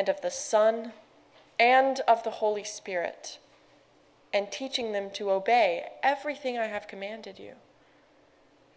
and 0.00 0.08
of 0.08 0.22
the 0.22 0.30
Son 0.30 0.94
and 1.58 2.00
of 2.08 2.24
the 2.24 2.30
Holy 2.30 2.64
Spirit, 2.64 3.38
and 4.32 4.50
teaching 4.50 4.92
them 4.92 5.10
to 5.10 5.30
obey 5.30 5.90
everything 6.02 6.58
I 6.58 6.68
have 6.68 6.88
commanded 6.88 7.38
you. 7.38 7.52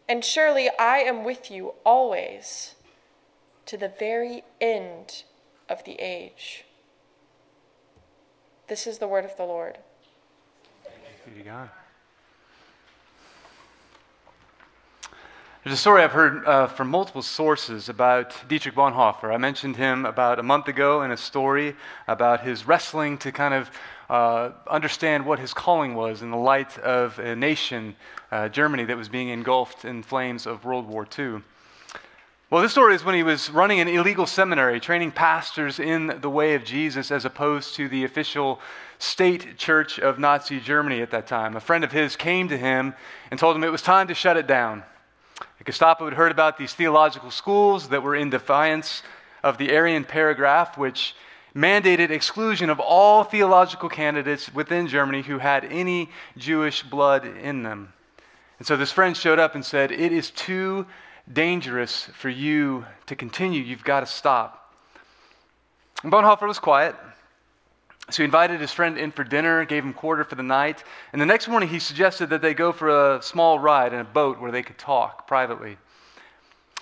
And 0.09 0.25
surely 0.25 0.69
I 0.77 0.97
am 0.97 1.23
with 1.23 1.49
you 1.49 1.75
always 1.85 2.75
to 3.67 3.77
the 3.77 3.87
very 3.87 4.43
end 4.59 5.23
of 5.69 5.85
the 5.85 5.93
age. 5.93 6.65
This 8.67 8.85
is 8.85 8.97
the 8.97 9.07
word 9.07 9.23
of 9.23 9.37
the 9.37 9.45
Lord. 9.45 9.77
There's 15.63 15.75
a 15.75 15.77
story 15.77 16.03
I've 16.03 16.11
heard 16.11 16.45
uh, 16.45 16.67
from 16.67 16.89
multiple 16.89 17.21
sources 17.21 17.87
about 17.87 18.35
Dietrich 18.49 18.75
Bonhoeffer. 18.75 19.33
I 19.33 19.37
mentioned 19.37 19.77
him 19.77 20.05
about 20.05 20.37
a 20.37 20.43
month 20.43 20.67
ago 20.67 21.03
in 21.03 21.11
a 21.11 21.15
story 21.15 21.73
about 22.05 22.41
his 22.41 22.67
wrestling 22.67 23.17
to 23.19 23.31
kind 23.31 23.53
of 23.53 23.71
uh, 24.09 24.49
understand 24.69 25.25
what 25.25 25.39
his 25.39 25.53
calling 25.53 25.95
was 25.95 26.21
in 26.21 26.31
the 26.31 26.37
light 26.37 26.77
of 26.79 27.17
a 27.17 27.33
nation, 27.33 27.95
uh, 28.29 28.49
Germany, 28.49 28.83
that 28.83 28.97
was 28.97 29.07
being 29.07 29.29
engulfed 29.29 29.85
in 29.85 30.03
flames 30.03 30.45
of 30.45 30.65
World 30.65 30.85
War 30.85 31.07
II. 31.17 31.41
Well, 32.49 32.61
this 32.61 32.73
story 32.73 32.93
is 32.93 33.05
when 33.05 33.15
he 33.15 33.23
was 33.23 33.49
running 33.49 33.79
an 33.79 33.87
illegal 33.87 34.25
seminary, 34.25 34.81
training 34.81 35.13
pastors 35.13 35.79
in 35.79 36.19
the 36.19 36.29
way 36.29 36.55
of 36.55 36.65
Jesus 36.65 37.09
as 37.09 37.23
opposed 37.23 37.75
to 37.75 37.87
the 37.87 38.03
official 38.03 38.59
state 38.99 39.57
church 39.57 39.97
of 39.97 40.19
Nazi 40.19 40.59
Germany 40.59 41.01
at 41.01 41.11
that 41.11 41.25
time. 41.25 41.55
A 41.55 41.61
friend 41.61 41.85
of 41.85 41.93
his 41.93 42.17
came 42.17 42.49
to 42.49 42.57
him 42.57 42.93
and 43.31 43.39
told 43.39 43.55
him 43.55 43.63
it 43.63 43.71
was 43.71 43.81
time 43.81 44.09
to 44.09 44.13
shut 44.13 44.35
it 44.35 44.45
down. 44.45 44.83
Gestapo 45.65 46.05
had 46.05 46.15
heard 46.15 46.31
about 46.31 46.57
these 46.57 46.73
theological 46.73 47.31
schools 47.31 47.89
that 47.89 48.03
were 48.03 48.15
in 48.15 48.29
defiance 48.29 49.01
of 49.43 49.57
the 49.57 49.75
Aryan 49.75 50.03
paragraph, 50.03 50.77
which 50.77 51.15
mandated 51.55 52.09
exclusion 52.09 52.69
of 52.69 52.79
all 52.79 53.23
theological 53.23 53.89
candidates 53.89 54.53
within 54.53 54.87
Germany 54.87 55.21
who 55.21 55.37
had 55.37 55.65
any 55.65 56.09
Jewish 56.37 56.83
blood 56.83 57.25
in 57.25 57.63
them. 57.63 57.93
And 58.59 58.67
so 58.67 58.75
this 58.75 58.91
friend 58.91 59.15
showed 59.15 59.39
up 59.39 59.55
and 59.55 59.63
said, 59.65 59.91
It 59.91 60.11
is 60.11 60.31
too 60.31 60.85
dangerous 61.31 62.05
for 62.13 62.29
you 62.29 62.85
to 63.05 63.15
continue. 63.15 63.61
You've 63.61 63.83
got 63.83 64.01
to 64.01 64.05
stop. 64.05 64.73
Bonhoeffer 66.03 66.47
was 66.47 66.59
quiet. 66.59 66.95
So 68.09 68.17
he 68.17 68.25
invited 68.25 68.59
his 68.59 68.71
friend 68.71 68.97
in 68.97 69.11
for 69.11 69.23
dinner, 69.23 69.63
gave 69.65 69.83
him 69.83 69.93
quarter 69.93 70.23
for 70.23 70.35
the 70.35 70.43
night, 70.43 70.83
and 71.13 71.21
the 71.21 71.25
next 71.25 71.47
morning 71.47 71.69
he 71.69 71.79
suggested 71.79 72.29
that 72.29 72.41
they 72.41 72.53
go 72.53 72.71
for 72.71 72.89
a 72.89 73.21
small 73.21 73.59
ride 73.59 73.93
in 73.93 73.99
a 73.99 74.03
boat 74.03 74.39
where 74.39 74.51
they 74.51 74.61
could 74.61 74.77
talk 74.77 75.25
privately. 75.25 75.77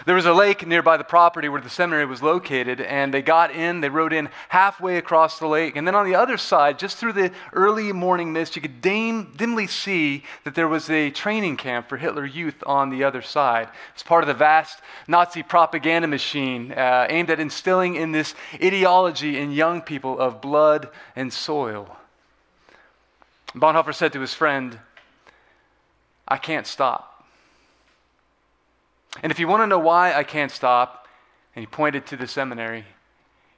There 0.05 0.15
was 0.15 0.25
a 0.25 0.33
lake 0.33 0.65
nearby 0.65 0.97
the 0.97 1.03
property 1.03 1.47
where 1.47 1.61
the 1.61 1.69
seminary 1.69 2.05
was 2.05 2.23
located, 2.23 2.81
and 2.81 3.13
they 3.13 3.21
got 3.21 3.51
in, 3.51 3.81
they 3.81 3.89
rode 3.89 4.13
in 4.13 4.29
halfway 4.49 4.97
across 4.97 5.37
the 5.37 5.47
lake, 5.47 5.75
and 5.75 5.87
then 5.87 5.95
on 5.95 6.05
the 6.05 6.15
other 6.15 6.37
side, 6.37 6.79
just 6.79 6.97
through 6.97 7.13
the 7.13 7.31
early 7.53 7.91
morning 7.91 8.33
mist, 8.33 8.55
you 8.55 8.61
could 8.61 8.81
dim, 8.81 9.31
dimly 9.35 9.67
see 9.67 10.23
that 10.43 10.55
there 10.55 10.67
was 10.67 10.89
a 10.89 11.11
training 11.11 11.57
camp 11.57 11.87
for 11.87 11.97
Hitler 11.97 12.25
youth 12.25 12.63
on 12.65 12.89
the 12.89 13.03
other 13.03 13.21
side. 13.21 13.69
It's 13.93 14.03
part 14.03 14.23
of 14.23 14.27
the 14.27 14.33
vast 14.33 14.79
Nazi 15.07 15.43
propaganda 15.43 16.07
machine 16.07 16.71
uh, 16.71 17.05
aimed 17.09 17.29
at 17.29 17.39
instilling 17.39 17.95
in 17.95 18.11
this 18.11 18.33
ideology 18.55 19.37
in 19.37 19.51
young 19.51 19.81
people 19.81 20.19
of 20.19 20.41
blood 20.41 20.89
and 21.15 21.31
soil. 21.31 21.95
Bonhoeffer 23.53 23.93
said 23.93 24.13
to 24.13 24.21
his 24.21 24.33
friend, 24.33 24.79
I 26.27 26.37
can't 26.37 26.65
stop. 26.65 27.10
And 29.23 29.31
if 29.31 29.39
you 29.39 29.47
want 29.47 29.61
to 29.61 29.67
know 29.67 29.79
why 29.79 30.13
I 30.13 30.23
can't 30.23 30.51
stop, 30.51 31.07
and 31.55 31.61
he 31.61 31.67
pointed 31.67 32.05
to 32.07 32.17
the 32.17 32.27
seminary, 32.27 32.85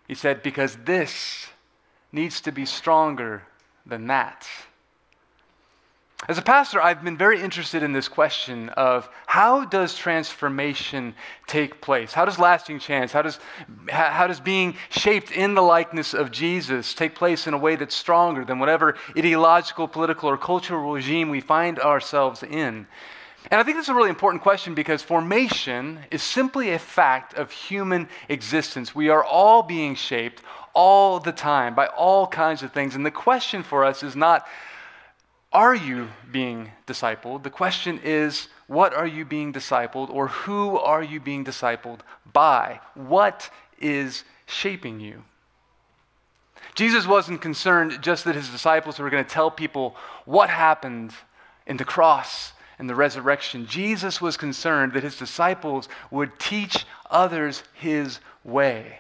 he 0.08 0.16
said, 0.16 0.44
because 0.44 0.78
this 0.86 1.48
needs 2.12 2.42
to 2.42 2.52
be 2.52 2.66
stronger 2.66 3.44
than 3.86 4.08
that. 4.08 4.48
As 6.26 6.38
a 6.38 6.42
pastor, 6.42 6.82
I've 6.82 7.04
been 7.04 7.18
very 7.18 7.42
interested 7.42 7.84
in 7.84 7.92
this 7.92 8.08
question 8.08 8.70
of 8.70 9.10
how 9.26 9.66
does 9.66 9.94
transformation 9.94 11.16
take 11.48 11.82
place? 11.82 12.14
How 12.14 12.24
does 12.24 12.40
lasting 12.40 12.80
change, 12.80 13.12
how 13.12 13.24
does, 13.24 13.40
how 13.90 14.28
does 14.28 14.40
being 14.40 14.76
shaped 14.90 15.32
in 15.32 15.54
the 15.54 15.62
likeness 15.62 16.14
of 16.14 16.32
Jesus 16.32 16.94
take 16.94 17.14
place 17.14 17.46
in 17.46 17.54
a 17.54 17.58
way 17.58 17.76
that's 17.76 17.96
stronger 17.96 18.46
than 18.46 18.60
whatever 18.60 18.96
ideological, 19.18 19.86
political, 19.86 20.30
or 20.30 20.38
cultural 20.38 20.94
regime 20.94 21.30
we 21.30 21.42
find 21.42 21.78
ourselves 21.78 22.42
in? 22.42 22.88
And 23.52 23.60
I 23.60 23.64
think 23.64 23.78
this 23.78 23.86
is 23.86 23.90
a 23.90 23.96
really 23.96 24.10
important 24.10 24.42
question 24.42 24.74
because 24.74 25.02
formation 25.02 26.00
is 26.12 26.24
simply 26.24 26.72
a 26.72 26.80
fact 26.80 27.34
of 27.34 27.52
human 27.52 28.08
existence. 28.30 28.96
We 28.96 29.10
are 29.10 29.24
all 29.24 29.64
being 29.64 29.96
shaped 29.96 30.42
all 30.74 31.20
the 31.20 31.32
time 31.32 31.76
by 31.76 31.88
all 31.88 32.26
kinds 32.26 32.64
of 32.64 32.72
things. 32.72 32.96
And 32.96 33.06
the 33.06 33.12
question 33.12 33.64
for 33.64 33.84
us 33.84 34.02
is 34.02 34.16
not, 34.16 34.48
are 35.52 35.76
you 35.76 36.10
being 36.32 36.72
discipled? 36.88 37.44
The 37.44 37.50
question 37.50 38.00
is, 38.04 38.48
what 38.68 38.94
are 38.94 39.06
you 39.06 39.26
being 39.26 39.54
discipled 39.54 40.10
or 40.10 40.30
who 40.30 40.78
are 40.78 41.04
you 41.04 41.20
being 41.20 41.44
discipled 41.44 42.00
by? 42.32 42.80
What 42.96 43.50
is 43.80 44.24
shaping 44.46 45.00
you? 45.00 45.24
Jesus 46.76 47.06
wasn't 47.06 47.42
concerned 47.42 48.02
just 48.02 48.24
that 48.24 48.36
his 48.36 48.50
disciples 48.50 48.98
were 48.98 49.10
going 49.10 49.24
to 49.24 49.30
tell 49.30 49.52
people 49.52 49.96
what 50.26 50.50
happened 50.50 51.14
in 51.68 51.78
the 51.78 51.86
cross 51.86 52.54
and 52.84 52.90
the 52.90 52.96
resurrection, 52.96 53.66
Jesus 53.66 54.20
was 54.20 54.36
concerned 54.36 54.92
that 54.92 55.04
his 55.04 55.18
disciples 55.18 55.88
would 56.12 56.38
teach 56.38 56.86
others 57.10 57.64
his 57.76 58.20
way. 58.44 59.00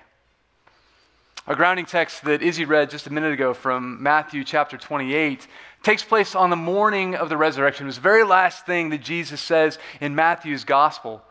A 1.47 1.55
grounding 1.57 1.85
text 1.85 2.23
that 2.23 2.41
Izzy 2.41 2.63
read 2.63 2.89
just 2.89 3.07
a 3.07 3.11
minute 3.11 3.33
ago 3.33 3.53
from 3.53 4.01
Matthew 4.01 4.45
chapter 4.45 4.77
28 4.77 5.45
takes 5.83 6.01
place 6.01 6.33
on 6.33 6.49
the 6.49 6.55
morning 6.55 7.15
of 7.15 7.27
the 7.27 7.35
resurrection. 7.35 7.85
It 7.85 7.87
was 7.87 7.95
the 7.95 8.01
very 8.03 8.23
last 8.23 8.65
thing 8.65 8.91
that 8.91 9.01
Jesus 9.01 9.41
says 9.41 9.77
in 9.99 10.15
Matthew's 10.15 10.63
gospel. 10.63 11.21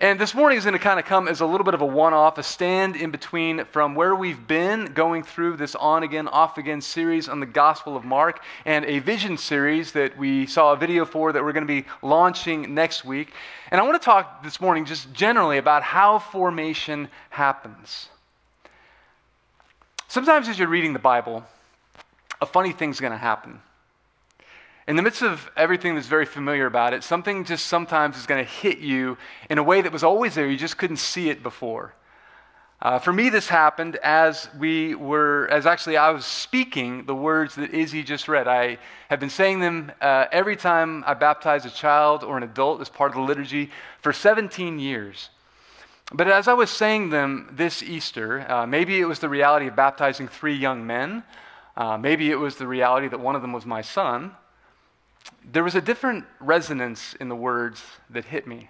And 0.00 0.20
this 0.20 0.32
morning 0.32 0.56
is 0.56 0.64
going 0.64 0.74
to 0.74 0.78
kind 0.78 1.00
of 1.00 1.06
come 1.06 1.26
as 1.26 1.40
a 1.40 1.46
little 1.46 1.64
bit 1.64 1.74
of 1.74 1.80
a 1.80 1.86
one 1.86 2.14
off, 2.14 2.38
a 2.38 2.42
stand 2.44 2.94
in 2.94 3.10
between 3.10 3.64
from 3.64 3.96
where 3.96 4.14
we've 4.14 4.46
been 4.46 4.92
going 4.94 5.24
through 5.24 5.56
this 5.56 5.74
on 5.74 6.04
again, 6.04 6.28
off 6.28 6.56
again 6.56 6.80
series 6.80 7.28
on 7.28 7.40
the 7.40 7.46
Gospel 7.46 7.96
of 7.96 8.04
Mark 8.04 8.40
and 8.64 8.84
a 8.84 9.00
vision 9.00 9.36
series 9.36 9.90
that 9.92 10.16
we 10.16 10.46
saw 10.46 10.72
a 10.72 10.76
video 10.76 11.04
for 11.04 11.32
that 11.32 11.42
we're 11.42 11.52
going 11.52 11.66
to 11.66 11.82
be 11.82 11.84
launching 12.00 12.74
next 12.74 13.04
week. 13.04 13.32
And 13.72 13.80
I 13.80 13.84
want 13.84 14.00
to 14.00 14.04
talk 14.04 14.44
this 14.44 14.60
morning 14.60 14.84
just 14.84 15.12
generally 15.12 15.58
about 15.58 15.82
how 15.82 16.20
formation 16.20 17.08
happens. 17.30 18.08
Sometimes 20.06 20.48
as 20.48 20.60
you're 20.60 20.68
reading 20.68 20.92
the 20.92 21.00
Bible, 21.00 21.42
a 22.40 22.46
funny 22.46 22.70
thing's 22.70 23.00
going 23.00 23.10
to 23.10 23.18
happen 23.18 23.60
in 24.88 24.96
the 24.96 25.02
midst 25.02 25.20
of 25.20 25.50
everything 25.54 25.94
that's 25.94 26.06
very 26.06 26.24
familiar 26.24 26.64
about 26.64 26.94
it, 26.94 27.04
something 27.04 27.44
just 27.44 27.66
sometimes 27.66 28.16
is 28.16 28.24
going 28.24 28.42
to 28.42 28.50
hit 28.50 28.78
you 28.78 29.18
in 29.50 29.58
a 29.58 29.62
way 29.62 29.82
that 29.82 29.92
was 29.92 30.02
always 30.02 30.34
there. 30.34 30.48
You 30.48 30.56
just 30.56 30.78
couldn't 30.78 30.96
see 30.96 31.28
it 31.28 31.42
before. 31.42 31.92
Uh, 32.80 32.98
for 32.98 33.12
me, 33.12 33.28
this 33.28 33.48
happened 33.48 33.96
as 33.96 34.48
we 34.58 34.94
were, 34.94 35.46
as 35.50 35.66
actually 35.66 35.98
I 35.98 36.08
was 36.08 36.24
speaking 36.24 37.04
the 37.04 37.14
words 37.14 37.54
that 37.56 37.74
Izzy 37.74 38.02
just 38.02 38.28
read. 38.28 38.48
I 38.48 38.78
have 39.10 39.20
been 39.20 39.28
saying 39.28 39.60
them 39.60 39.92
uh, 40.00 40.24
every 40.32 40.56
time 40.56 41.04
I 41.06 41.12
baptize 41.12 41.66
a 41.66 41.70
child 41.70 42.24
or 42.24 42.38
an 42.38 42.42
adult 42.42 42.80
as 42.80 42.88
part 42.88 43.10
of 43.10 43.16
the 43.16 43.22
liturgy 43.22 43.70
for 44.00 44.14
17 44.14 44.78
years. 44.78 45.28
But 46.14 46.28
as 46.28 46.48
I 46.48 46.54
was 46.54 46.70
saying 46.70 47.10
them 47.10 47.50
this 47.52 47.82
Easter, 47.82 48.50
uh, 48.50 48.64
maybe 48.64 49.00
it 49.00 49.04
was 49.04 49.18
the 49.18 49.28
reality 49.28 49.66
of 49.66 49.76
baptizing 49.76 50.28
three 50.28 50.54
young 50.54 50.86
men. 50.86 51.24
Uh, 51.76 51.98
maybe 51.98 52.30
it 52.30 52.36
was 52.36 52.56
the 52.56 52.66
reality 52.66 53.08
that 53.08 53.20
one 53.20 53.36
of 53.36 53.42
them 53.42 53.52
was 53.52 53.66
my 53.66 53.82
son 53.82 54.32
there 55.50 55.64
was 55.64 55.74
a 55.74 55.80
different 55.80 56.24
resonance 56.40 57.14
in 57.14 57.28
the 57.28 57.36
words 57.36 57.82
that 58.10 58.24
hit 58.24 58.46
me. 58.46 58.68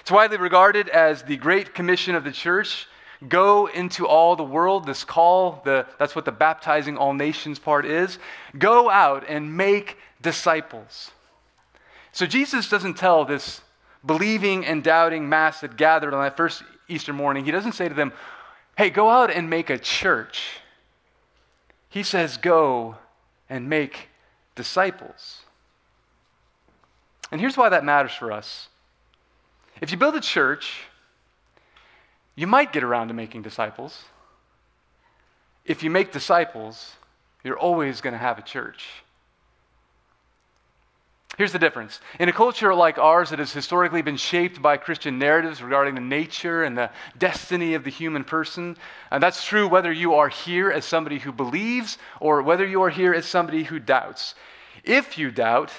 It's 0.00 0.10
widely 0.10 0.36
regarded 0.36 0.88
as 0.88 1.22
the 1.22 1.36
Great 1.36 1.74
Commission 1.74 2.14
of 2.14 2.24
the 2.24 2.32
church. 2.32 2.86
Go 3.28 3.66
into 3.66 4.06
all 4.06 4.36
the 4.36 4.44
world, 4.44 4.86
this 4.86 5.04
call, 5.04 5.62
the, 5.64 5.86
that's 5.98 6.14
what 6.14 6.24
the 6.24 6.32
baptizing 6.32 6.96
all 6.98 7.14
nations 7.14 7.58
part 7.58 7.86
is. 7.86 8.18
Go 8.58 8.90
out 8.90 9.24
and 9.28 9.56
make 9.56 9.96
disciples. 10.20 11.10
So 12.12 12.26
Jesus 12.26 12.68
doesn't 12.68 12.94
tell 12.94 13.24
this 13.24 13.60
believing 14.04 14.66
and 14.66 14.84
doubting 14.84 15.28
mass 15.28 15.60
that 15.60 15.76
gathered 15.76 16.12
on 16.12 16.22
that 16.22 16.36
first 16.36 16.62
Easter 16.88 17.12
morning, 17.12 17.44
he 17.44 17.50
doesn't 17.50 17.72
say 17.72 17.88
to 17.88 17.94
them, 17.94 18.12
hey, 18.76 18.90
go 18.90 19.08
out 19.08 19.30
and 19.30 19.48
make 19.48 19.70
a 19.70 19.78
church. 19.78 20.58
He 21.88 22.02
says, 22.02 22.36
go 22.36 22.96
and 23.48 23.68
make 23.68 24.08
disciples. 24.54 25.40
And 27.30 27.40
here's 27.40 27.56
why 27.56 27.68
that 27.68 27.84
matters 27.84 28.12
for 28.12 28.32
us. 28.32 28.68
If 29.80 29.90
you 29.90 29.96
build 29.96 30.14
a 30.14 30.20
church, 30.20 30.84
you 32.36 32.46
might 32.46 32.72
get 32.72 32.82
around 32.82 33.08
to 33.08 33.14
making 33.14 33.42
disciples. 33.42 34.04
If 35.64 35.82
you 35.82 35.90
make 35.90 36.12
disciples, 36.12 36.92
you're 37.42 37.58
always 37.58 38.00
going 38.00 38.12
to 38.12 38.18
have 38.18 38.38
a 38.38 38.42
church. 38.42 39.03
Here's 41.36 41.52
the 41.52 41.58
difference. 41.58 42.00
In 42.20 42.28
a 42.28 42.32
culture 42.32 42.74
like 42.74 42.98
ours 42.98 43.30
that 43.30 43.40
has 43.40 43.52
historically 43.52 44.02
been 44.02 44.16
shaped 44.16 44.62
by 44.62 44.76
Christian 44.76 45.18
narratives 45.18 45.62
regarding 45.62 45.96
the 45.96 46.00
nature 46.00 46.62
and 46.62 46.78
the 46.78 46.90
destiny 47.18 47.74
of 47.74 47.82
the 47.82 47.90
human 47.90 48.22
person, 48.22 48.76
and 49.10 49.22
that's 49.22 49.44
true 49.44 49.66
whether 49.66 49.92
you 49.92 50.14
are 50.14 50.28
here 50.28 50.70
as 50.70 50.84
somebody 50.84 51.18
who 51.18 51.32
believes 51.32 51.98
or 52.20 52.42
whether 52.42 52.66
you 52.66 52.82
are 52.82 52.90
here 52.90 53.12
as 53.12 53.26
somebody 53.26 53.64
who 53.64 53.80
doubts. 53.80 54.34
If 54.84 55.18
you 55.18 55.30
doubt, 55.30 55.72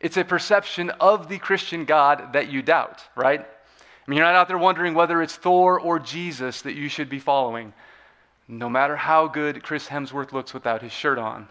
it's 0.00 0.16
a 0.16 0.24
perception 0.24 0.90
of 0.90 1.28
the 1.28 1.38
Christian 1.38 1.84
God 1.84 2.34
that 2.34 2.50
you 2.50 2.60
doubt, 2.60 3.02
right? 3.16 3.40
I 3.40 4.10
mean, 4.10 4.18
you're 4.18 4.26
not 4.26 4.36
out 4.36 4.48
there 4.48 4.58
wondering 4.58 4.94
whether 4.94 5.22
it's 5.22 5.36
Thor 5.36 5.80
or 5.80 5.98
Jesus 5.98 6.62
that 6.62 6.74
you 6.74 6.88
should 6.88 7.08
be 7.08 7.18
following, 7.18 7.72
no 8.46 8.68
matter 8.68 8.96
how 8.96 9.26
good 9.26 9.62
Chris 9.62 9.86
Hemsworth 9.86 10.32
looks 10.32 10.54
without 10.54 10.82
his 10.82 10.92
shirt 10.92 11.18
on. 11.18 11.48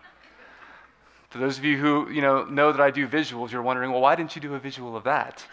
For 1.30 1.40
those 1.40 1.58
of 1.58 1.66
you 1.66 1.78
who 1.78 2.10
you 2.10 2.22
know, 2.22 2.46
know 2.46 2.72
that 2.72 2.82
I 2.82 2.92
do 2.92 3.08
visuals, 3.08 3.52
you're 3.52 3.62
wondering, 3.62 3.92
well, 3.92 4.02
why 4.02 4.16
didn't 4.16 4.36
you 4.36 4.42
do 4.42 4.56
a 4.56 4.60
visual 4.60 4.96
of 4.96 5.04
that? 5.04 5.46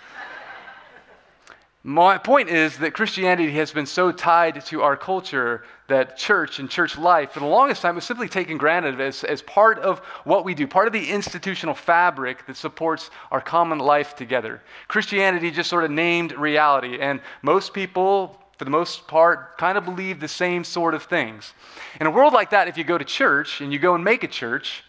My 1.87 2.17
point 2.17 2.49
is 2.49 2.79
that 2.79 2.95
Christianity 2.95 3.53
has 3.53 3.71
been 3.71 3.85
so 3.85 4.11
tied 4.11 4.65
to 4.67 4.81
our 4.81 4.97
culture 4.97 5.65
that 5.89 6.17
church 6.17 6.59
and 6.59 6.71
church 6.71 6.97
life, 6.97 7.33
for 7.33 7.41
the 7.41 7.47
longest 7.47 7.83
time, 7.83 7.95
was 7.95 8.05
simply 8.05 8.27
taken 8.27 8.57
granted 8.57 8.99
as, 9.03 9.23
as 9.23 9.43
part 9.43 9.79
of 9.81 9.99
what 10.25 10.47
we 10.47 10.55
do, 10.55 10.67
part 10.67 10.87
of 10.87 10.95
the 10.95 11.11
institutional 11.11 11.75
fabric 11.75 12.47
that 12.47 12.57
supports 12.57 13.11
our 13.31 13.43
common 13.43 13.79
life 13.79 14.17
together. 14.17 14.63
Christianity 14.89 15.51
just 15.51 15.69
sort 15.69 15.85
of 15.85 15.91
named 15.91 16.33
reality, 16.33 16.99
and 17.01 17.21
most 17.43 17.75
people, 17.75 18.41
for 18.57 18.65
the 18.65 18.71
most 18.71 19.07
part, 19.07 19.59
kind 19.59 19.77
of 19.77 19.85
believe 19.85 20.21
the 20.21 20.29
same 20.29 20.65
sort 20.65 20.95
of 20.95 21.03
things. 21.03 21.53
In 22.01 22.07
a 22.07 22.11
world 22.11 22.33
like 22.33 22.49
that, 22.49 22.67
if 22.67 22.79
you 22.79 22.85
go 22.85 22.97
to 22.97 23.05
church 23.05 23.61
and 23.61 23.71
you 23.71 23.79
go 23.79 23.95
and 23.95 24.03
make 24.03 24.25
a 24.25 24.29
church, 24.29 24.85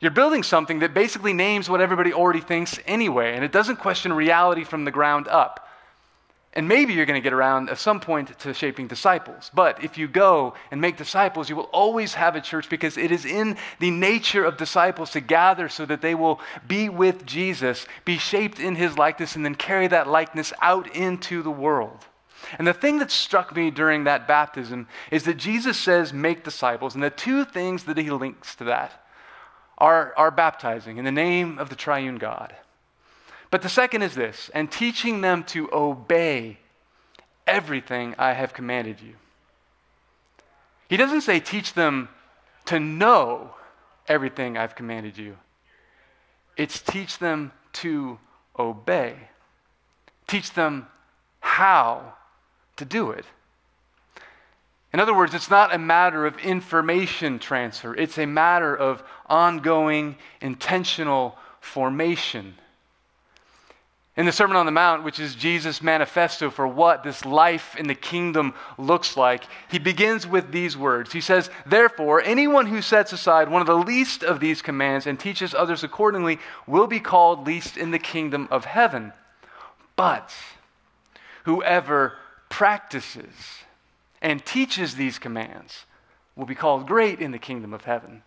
you're 0.00 0.10
building 0.10 0.42
something 0.42 0.78
that 0.78 0.94
basically 0.94 1.32
names 1.34 1.68
what 1.68 1.80
everybody 1.80 2.12
already 2.12 2.40
thinks 2.40 2.78
anyway, 2.86 3.34
and 3.34 3.44
it 3.44 3.52
doesn't 3.52 3.76
question 3.76 4.12
reality 4.12 4.64
from 4.64 4.84
the 4.84 4.90
ground 4.90 5.28
up. 5.28 5.68
And 6.52 6.66
maybe 6.66 6.94
you're 6.94 7.06
going 7.06 7.20
to 7.20 7.22
get 7.22 7.32
around 7.32 7.70
at 7.70 7.78
some 7.78 8.00
point 8.00 8.36
to 8.40 8.52
shaping 8.52 8.88
disciples. 8.88 9.52
But 9.54 9.84
if 9.84 9.96
you 9.96 10.08
go 10.08 10.54
and 10.72 10.80
make 10.80 10.96
disciples, 10.96 11.48
you 11.48 11.54
will 11.54 11.70
always 11.72 12.14
have 12.14 12.34
a 12.34 12.40
church 12.40 12.68
because 12.68 12.96
it 12.96 13.12
is 13.12 13.24
in 13.24 13.56
the 13.78 13.92
nature 13.92 14.44
of 14.44 14.56
disciples 14.56 15.10
to 15.10 15.20
gather 15.20 15.68
so 15.68 15.86
that 15.86 16.00
they 16.00 16.16
will 16.16 16.40
be 16.66 16.88
with 16.88 17.24
Jesus, 17.24 17.86
be 18.04 18.18
shaped 18.18 18.58
in 18.58 18.74
his 18.74 18.98
likeness, 18.98 19.36
and 19.36 19.44
then 19.44 19.54
carry 19.54 19.86
that 19.88 20.08
likeness 20.08 20.52
out 20.60 20.92
into 20.96 21.40
the 21.42 21.52
world. 21.52 22.04
And 22.58 22.66
the 22.66 22.72
thing 22.72 22.98
that 22.98 23.12
struck 23.12 23.54
me 23.54 23.70
during 23.70 24.04
that 24.04 24.26
baptism 24.26 24.88
is 25.12 25.22
that 25.24 25.36
Jesus 25.36 25.78
says, 25.78 26.12
make 26.12 26.42
disciples. 26.42 26.94
And 26.94 27.04
the 27.04 27.10
two 27.10 27.44
things 27.44 27.84
that 27.84 27.96
he 27.96 28.10
links 28.10 28.56
to 28.56 28.64
that 28.64 29.00
are, 29.80 30.12
are 30.16 30.30
baptizing 30.30 30.98
in 30.98 31.04
the 31.04 31.12
name 31.12 31.58
of 31.58 31.70
the 31.70 31.76
triune 31.76 32.18
God. 32.18 32.54
But 33.50 33.62
the 33.62 33.68
second 33.68 34.02
is 34.02 34.14
this 34.14 34.50
and 34.54 34.70
teaching 34.70 35.22
them 35.22 35.44
to 35.44 35.68
obey 35.72 36.58
everything 37.46 38.14
I 38.18 38.32
have 38.32 38.52
commanded 38.52 39.00
you. 39.00 39.14
He 40.88 40.96
doesn't 40.96 41.22
say 41.22 41.40
teach 41.40 41.74
them 41.74 42.08
to 42.66 42.78
know 42.78 43.54
everything 44.06 44.56
I've 44.56 44.74
commanded 44.74 45.16
you, 45.16 45.36
it's 46.56 46.80
teach 46.80 47.18
them 47.18 47.52
to 47.74 48.18
obey, 48.58 49.14
teach 50.26 50.52
them 50.52 50.86
how 51.40 52.14
to 52.76 52.84
do 52.84 53.10
it. 53.10 53.24
In 54.92 54.98
other 54.98 55.14
words, 55.14 55.34
it's 55.34 55.50
not 55.50 55.74
a 55.74 55.78
matter 55.78 56.26
of 56.26 56.38
information 56.38 57.38
transfer, 57.38 57.94
it's 57.94 58.18
a 58.18 58.26
matter 58.26 58.76
of 58.76 59.02
ongoing, 59.26 60.16
intentional 60.40 61.36
formation. 61.60 62.54
In 64.16 64.26
the 64.26 64.32
Sermon 64.32 64.56
on 64.56 64.66
the 64.66 64.72
Mount, 64.72 65.04
which 65.04 65.20
is 65.20 65.36
Jesus' 65.36 65.80
manifesto 65.80 66.50
for 66.50 66.66
what 66.66 67.04
this 67.04 67.24
life 67.24 67.76
in 67.76 67.86
the 67.86 67.94
kingdom 67.94 68.54
looks 68.76 69.16
like, 69.16 69.44
he 69.70 69.78
begins 69.78 70.26
with 70.26 70.50
these 70.50 70.76
words. 70.76 71.12
He 71.12 71.20
says, 71.20 71.48
Therefore, 71.64 72.20
anyone 72.20 72.66
who 72.66 72.82
sets 72.82 73.12
aside 73.12 73.48
one 73.48 73.62
of 73.62 73.68
the 73.68 73.78
least 73.78 74.24
of 74.24 74.40
these 74.40 74.62
commands 74.62 75.06
and 75.06 75.18
teaches 75.18 75.54
others 75.54 75.84
accordingly 75.84 76.38
will 76.66 76.88
be 76.88 77.00
called 77.00 77.46
least 77.46 77.76
in 77.76 77.92
the 77.92 77.98
kingdom 78.00 78.48
of 78.50 78.64
heaven. 78.64 79.12
But 79.94 80.34
whoever 81.44 82.14
practices, 82.48 83.32
and 84.22 84.44
teaches 84.44 84.94
these 84.94 85.18
commands 85.18 85.86
will 86.36 86.46
be 86.46 86.54
called 86.54 86.86
great 86.86 87.20
in 87.20 87.32
the 87.32 87.38
kingdom 87.38 87.72
of 87.72 87.84
heaven. 87.84 88.22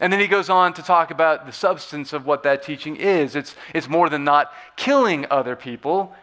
And 0.00 0.12
then 0.12 0.20
he 0.20 0.26
goes 0.26 0.48
on 0.48 0.72
to 0.74 0.82
talk 0.82 1.10
about 1.10 1.46
the 1.46 1.52
substance 1.52 2.12
of 2.12 2.26
what 2.26 2.42
that 2.44 2.62
teaching 2.62 2.96
is. 2.96 3.36
It's, 3.36 3.54
it's 3.74 3.88
more 3.88 4.08
than 4.08 4.24
not 4.24 4.52
killing 4.76 5.26
other 5.30 5.56
people, 5.56 6.14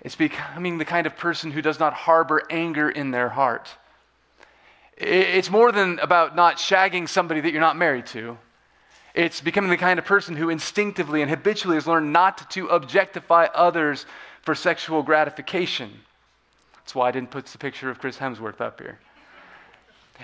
it's 0.00 0.16
becoming 0.16 0.78
the 0.78 0.84
kind 0.84 1.06
of 1.06 1.16
person 1.16 1.50
who 1.50 1.62
does 1.62 1.78
not 1.80 1.94
harbor 1.94 2.42
anger 2.50 2.90
in 2.90 3.10
their 3.10 3.30
heart. 3.30 3.70
It's 4.96 5.50
more 5.50 5.72
than 5.72 5.98
about 5.98 6.36
not 6.36 6.56
shagging 6.56 7.08
somebody 7.08 7.40
that 7.40 7.52
you're 7.52 7.60
not 7.60 7.76
married 7.76 8.06
to. 8.06 8.38
It's 9.14 9.40
becoming 9.40 9.70
the 9.70 9.76
kind 9.76 9.98
of 9.98 10.04
person 10.04 10.36
who 10.36 10.50
instinctively 10.50 11.22
and 11.22 11.30
habitually 11.30 11.76
has 11.76 11.86
learned 11.86 12.12
not 12.12 12.50
to 12.50 12.66
objectify 12.66 13.46
others 13.54 14.06
for 14.42 14.54
sexual 14.54 15.02
gratification. 15.02 16.00
That's 16.84 16.94
why 16.94 17.08
I 17.08 17.12
didn't 17.12 17.30
put 17.30 17.46
the 17.46 17.58
picture 17.58 17.88
of 17.88 17.98
Chris 17.98 18.18
Hemsworth 18.18 18.60
up 18.60 18.78
here. 18.78 18.98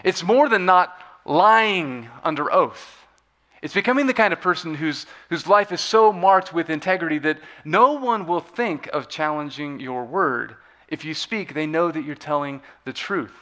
It's 0.04 0.22
more 0.22 0.48
than 0.48 0.66
not 0.66 0.94
lying 1.24 2.08
under 2.22 2.52
oath. 2.52 2.98
It's 3.62 3.74
becoming 3.74 4.06
the 4.06 4.14
kind 4.14 4.32
of 4.32 4.40
person 4.40 4.74
whose, 4.74 5.06
whose 5.28 5.46
life 5.46 5.72
is 5.72 5.80
so 5.80 6.12
marked 6.12 6.52
with 6.52 6.70
integrity 6.70 7.18
that 7.20 7.38
no 7.64 7.92
one 7.92 8.26
will 8.26 8.40
think 8.40 8.88
of 8.92 9.08
challenging 9.08 9.80
your 9.80 10.04
word. 10.04 10.56
If 10.88 11.04
you 11.04 11.14
speak, 11.14 11.54
they 11.54 11.66
know 11.66 11.90
that 11.90 12.04
you're 12.04 12.14
telling 12.14 12.62
the 12.84 12.92
truth. 12.92 13.34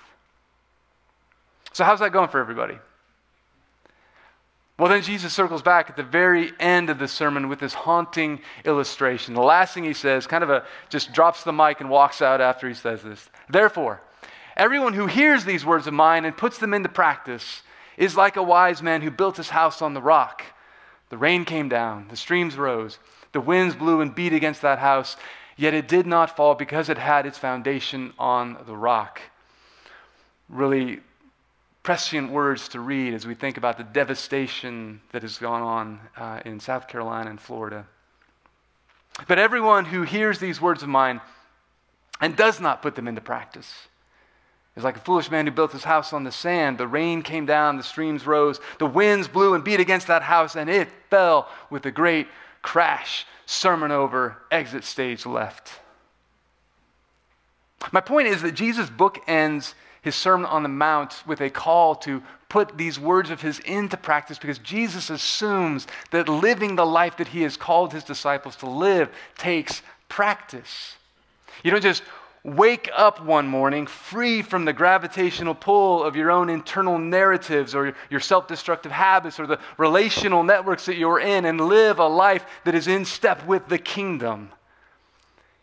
So, 1.73 1.85
how's 1.85 2.01
that 2.01 2.13
going 2.13 2.29
for 2.29 2.41
everybody? 2.41 2.79
Well, 4.79 4.89
then 4.89 5.03
Jesus 5.03 5.35
circles 5.35 5.61
back 5.61 5.91
at 5.91 5.97
the 5.97 6.05
very 6.05 6.53
end 6.61 6.89
of 6.89 7.01
the 7.01 7.09
sermon 7.09 7.49
with 7.49 7.59
this 7.59 7.75
haunting 7.75 8.41
illustration. 8.65 9.35
The 9.35 9.41
last 9.41 9.75
thing 9.75 9.83
he 9.83 9.93
says, 9.93 10.29
kind 10.29 10.45
of 10.45 10.51
a 10.51 10.65
just 10.89 11.13
drops 11.13 11.43
the 11.43 11.53
mic 11.53 11.81
and 11.81 11.91
walks 11.91 12.23
out 12.23 12.41
after 12.41 12.69
he 12.69 12.75
says 12.75 13.03
this. 13.03 13.29
Therefore, 13.49 14.01
everyone 14.57 14.95
who 14.95 15.07
hears 15.07 15.45
these 15.45 15.67
words 15.67 15.89
of 15.89 15.95
mine 15.95 16.25
and 16.25 16.37
puts 16.37 16.59
them 16.59 16.73
into 16.73 16.89
practice 16.89 17.63
is 17.97 18.17
like 18.17 18.37
a 18.37 18.43
wise 18.43 18.81
man 18.81 19.03
who 19.03 19.11
built 19.11 19.37
his 19.37 19.49
house 19.49 19.83
on 19.83 19.95
the 19.95 20.03
rock. 20.03 20.45
The 21.11 21.19
rain 21.19 21.45
came 21.45 21.69
down, 21.69 22.07
the 22.09 22.17
streams 22.17 22.57
rose, 22.57 23.01
the 23.33 23.41
winds 23.41 23.75
blew 23.75 24.01
and 24.01 24.15
beat 24.15 24.33
against 24.33 24.63
that 24.63 24.79
house, 24.79 25.17
yet 25.57 25.75
it 25.75 25.89
did 25.89 26.07
not 26.07 26.37
fall 26.37 26.55
because 26.55 26.89
it 26.89 26.99
had 26.99 27.27
its 27.27 27.39
foundation 27.39 28.13
on 28.17 28.57
the 28.65 28.77
rock. 28.77 29.21
Really 30.49 31.01
prescient 31.83 32.31
words 32.31 32.69
to 32.69 32.81
read 32.81 33.15
as 33.15 33.27
we 33.27 33.35
think 33.35 33.57
about 33.57 33.79
the 33.79 33.85
devastation 33.85 35.01
that 35.13 35.23
has 35.23 35.39
gone 35.39 35.63
on 35.63 36.01
uh, 36.17 36.41
in 36.45 36.61
South 36.61 36.89
Carolina 36.89 37.31
and 37.31 37.41
Florida. 37.41 37.87
But 39.27 39.39
everyone 39.39 39.85
who 39.85 40.03
hears 40.03 40.39
these 40.39 40.61
words 40.61 40.83
of 40.83 40.89
mine 40.89 41.21
and 42.21 42.37
does 42.37 42.61
not 42.61 42.83
put 42.83 42.95
them 42.95 43.09
into 43.09 43.21
practice 43.21 43.73
is 44.77 44.85
like 44.85 44.97
a 44.97 45.01
foolish 45.01 45.31
man 45.31 45.45
who 45.45 45.53
built 45.53 45.73
his 45.73 45.83
house 45.83 46.13
on 46.13 46.23
the 46.23 46.31
sand. 46.31 46.79
The 46.79 46.87
rain 46.87 47.23
came 47.23 47.47
down, 47.47 47.77
the 47.77 47.83
streams 47.83 48.27
rose, 48.27 48.61
the 48.79 48.87
winds 48.87 49.27
blew 49.27 49.55
and 49.55 49.65
beat 49.65 49.81
against 49.81 50.07
that 50.07 50.23
house, 50.23 50.55
and 50.55 50.71
it 50.71 50.89
fell 51.11 51.49
with 51.69 51.85
a 51.87 51.91
great 51.91 52.29
crash. 52.63 53.27
Sermon 53.45 53.91
over, 53.91 54.37
exit 54.51 54.85
stage 54.85 55.27
left. 55.27 55.81
My 57.93 58.01
point 58.01 58.29
is 58.29 58.43
that 58.43 58.53
Jesus 58.53 58.89
bookends 58.89 59.75
his 60.03 60.15
Sermon 60.15 60.47
on 60.47 60.63
the 60.63 60.69
Mount 60.69 61.23
with 61.27 61.41
a 61.41 61.51
call 61.51 61.95
to 61.97 62.23
put 62.49 62.79
these 62.79 62.99
words 62.99 63.31
of 63.31 63.43
his 63.43 63.59
into 63.61 63.97
practice 63.97 64.39
because 64.39 64.59
Jesus 64.59 65.11
assumes 65.11 65.87
that 66.11 66.29
living 66.29 66.77
the 66.77 66.87
life 66.87 67.17
that 67.19 67.29
he 67.29 67.43
has 67.43 67.57
called 67.57 67.93
his 67.93 68.05
disciples 68.05 68.57
to 68.57 68.67
live 68.69 69.11
takes 69.37 69.83
practice. 70.09 70.97
You 71.63 71.71
don't 71.71 71.83
just 71.83 72.03
wake 72.45 72.89
up 72.95 73.23
one 73.25 73.47
morning 73.47 73.87
free 73.87 74.43
from 74.43 74.65
the 74.65 74.73
gravitational 74.73 75.55
pull 75.55 76.03
of 76.03 76.17
your 76.17 76.31
own 76.31 76.49
internal 76.49 76.99
narratives 76.99 77.75
or 77.75 77.95
your 78.11 78.21
self 78.21 78.47
destructive 78.47 78.93
habits 78.93 79.39
or 79.39 79.47
the 79.47 79.59
relational 79.77 80.43
networks 80.43 80.87
that 80.87 80.97
you're 80.97 81.21
in 81.21 81.45
and 81.45 81.61
live 81.61 81.99
a 81.99 82.07
life 82.07 82.47
that 82.65 82.75
is 82.75 82.89
in 82.89 83.05
step 83.05 83.45
with 83.47 83.69
the 83.69 83.79
kingdom. 83.79 84.51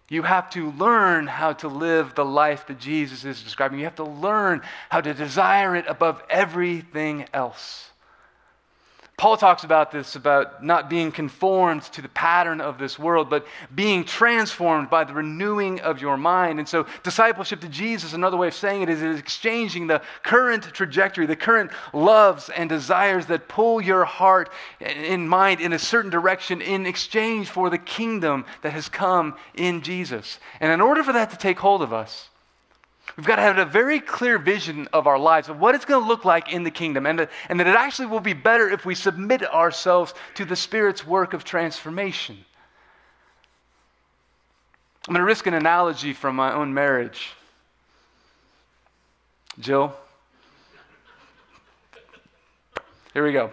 You 0.08 0.22
have 0.22 0.50
to 0.52 0.72
learn 0.72 1.26
how 1.26 1.54
to 1.54 1.68
live 1.68 2.14
the 2.14 2.26
life 2.26 2.68
that 2.68 2.80
Jesus 2.80 3.26
is 3.26 3.42
describing. 3.42 3.80
You 3.80 3.86
have 3.86 3.96
to 3.96 4.04
learn 4.04 4.62
how 4.90 5.02
to 5.02 5.14
desire 5.14 5.76
it 5.76 5.86
above 5.88 6.22
everything 6.30 7.26
else. 7.34 7.90
Paul 9.18 9.38
talks 9.38 9.64
about 9.64 9.92
this 9.92 10.18
about 10.18 10.62
not 10.62 10.90
being 10.90 11.10
conformed 11.10 11.84
to 11.84 12.02
the 12.02 12.10
pattern 12.10 12.60
of 12.60 12.78
this 12.78 13.00
world, 13.00 13.30
but 13.30 13.48
being 13.74 14.04
transformed 14.04 14.90
by 14.90 15.06
the 15.06 15.14
renewing 15.14 15.80
of 15.80 16.02
your 16.02 16.18
mind. 16.18 16.60
And 16.60 16.68
so, 16.68 16.86
discipleship 17.02 17.62
to 17.62 17.70
Jesus, 17.70 18.12
another 18.12 18.36
way 18.36 18.50
of 18.50 18.54
saying 18.54 18.82
it, 18.82 18.90
is, 18.90 19.02
is 19.02 19.18
exchanging 19.18 19.88
the 19.88 20.02
current 20.22 20.64
trajectory, 20.64 21.26
the 21.28 21.36
current 21.38 21.72
loves 21.94 22.50
and 22.50 22.68
desires 22.68 23.28
that 23.28 23.48
pull 23.48 23.80
your 23.80 24.04
heart 24.04 24.50
and 24.82 25.30
mind 25.30 25.62
in 25.62 25.72
a 25.72 25.80
certain 25.80 26.12
direction 26.12 26.62
in 26.62 26.86
exchange 26.86 27.50
for 27.50 27.70
the 27.70 27.78
kingdom 27.78 28.44
that 28.64 28.74
has 28.74 28.90
come 28.90 29.36
in 29.54 29.82
Jesus. 29.82 30.40
And 30.60 30.74
in 30.74 30.82
order 30.82 31.04
for 31.04 31.14
that 31.14 31.32
to 31.32 31.38
take 31.38 31.58
hold 31.58 31.82
of 31.82 31.94
us, 31.94 32.30
We've 33.18 33.26
got 33.26 33.38
to 33.38 33.42
have 33.42 33.58
a 33.58 33.66
very 33.66 34.02
clear 34.02 34.38
vision 34.38 34.90
of 34.92 35.08
our 35.08 35.18
lives, 35.18 35.48
of 35.48 35.60
what 35.60 35.74
it's 35.74 35.86
going 35.86 36.04
to 36.04 36.08
look 36.08 36.26
like 36.26 36.52
in 36.52 36.64
the 36.64 36.72
kingdom, 36.72 37.06
and, 37.06 37.30
and 37.48 37.60
that 37.60 37.68
it 37.68 37.76
actually 37.76 38.08
will 38.08 38.20
be 38.20 38.34
better 38.34 38.70
if 38.70 38.86
we 38.86 38.94
submit 38.94 39.42
ourselves 39.44 40.14
to 40.34 40.44
the 40.44 40.56
Spirit's 40.56 41.08
work 41.08 41.34
of 41.34 41.46
transformation. 41.46 42.44
I'm 45.08 45.14
going 45.14 45.22
to 45.22 45.26
risk 45.26 45.48
an 45.48 45.54
analogy 45.54 46.14
from 46.14 46.36
my 46.36 46.54
own 46.54 46.74
marriage. 46.74 47.34
Jill? 49.60 49.96
Here 53.14 53.24
we 53.24 53.32
go. 53.32 53.52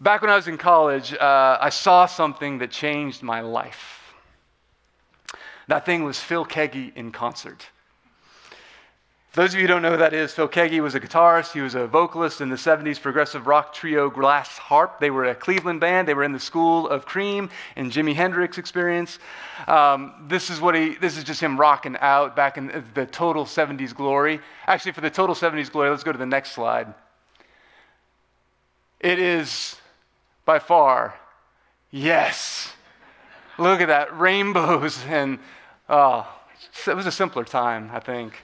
Back 0.00 0.20
when 0.20 0.30
I 0.30 0.36
was 0.36 0.48
in 0.48 0.58
college, 0.58 1.14
uh, 1.14 1.58
I 1.60 1.70
saw 1.70 2.04
something 2.04 2.58
that 2.58 2.70
changed 2.70 3.22
my 3.22 3.40
life. 3.40 3.89
That 5.70 5.86
thing 5.86 6.02
was 6.02 6.18
Phil 6.18 6.44
Keaggy 6.44 6.96
in 6.96 7.12
concert. 7.12 7.64
For 9.28 9.42
those 9.42 9.54
of 9.54 9.60
you 9.60 9.68
who 9.68 9.68
don't 9.68 9.82
know 9.82 9.92
who 9.92 9.98
that 9.98 10.12
is, 10.12 10.32
Phil 10.32 10.48
Keaggy 10.48 10.82
was 10.82 10.96
a 10.96 11.00
guitarist. 11.00 11.52
He 11.52 11.60
was 11.60 11.76
a 11.76 11.86
vocalist 11.86 12.40
in 12.40 12.48
the 12.48 12.56
70s 12.56 13.00
progressive 13.00 13.46
rock 13.46 13.72
trio 13.72 14.10
Glass 14.10 14.58
Harp. 14.58 14.98
They 14.98 15.10
were 15.10 15.26
a 15.26 15.34
Cleveland 15.36 15.78
band. 15.78 16.08
They 16.08 16.14
were 16.14 16.24
in 16.24 16.32
the 16.32 16.40
school 16.40 16.88
of 16.88 17.06
Cream 17.06 17.50
and 17.76 17.92
Jimi 17.92 18.16
Hendrix 18.16 18.58
experience. 18.58 19.20
Um, 19.68 20.26
this 20.26 20.50
is 20.50 20.60
what 20.60 20.74
he. 20.74 20.96
This 20.96 21.16
is 21.16 21.22
just 21.22 21.40
him 21.40 21.56
rocking 21.56 21.96
out 22.00 22.34
back 22.34 22.58
in 22.58 22.84
the 22.94 23.06
total 23.06 23.44
70s 23.44 23.94
glory. 23.94 24.40
Actually, 24.66 24.90
for 24.90 25.02
the 25.02 25.10
total 25.10 25.36
70s 25.36 25.70
glory, 25.70 25.90
let's 25.90 26.02
go 26.02 26.10
to 26.10 26.18
the 26.18 26.26
next 26.26 26.50
slide. 26.50 26.92
It 28.98 29.20
is 29.20 29.76
by 30.44 30.58
far, 30.58 31.14
yes. 31.92 32.72
Look 33.56 33.80
at 33.80 33.86
that 33.88 34.18
rainbows 34.18 34.98
and 35.06 35.38
Oh, 35.90 36.24
it 36.86 36.94
was 36.94 37.06
a 37.06 37.10
simpler 37.10 37.42
time, 37.44 37.90
I 37.92 37.98
think. 37.98 38.34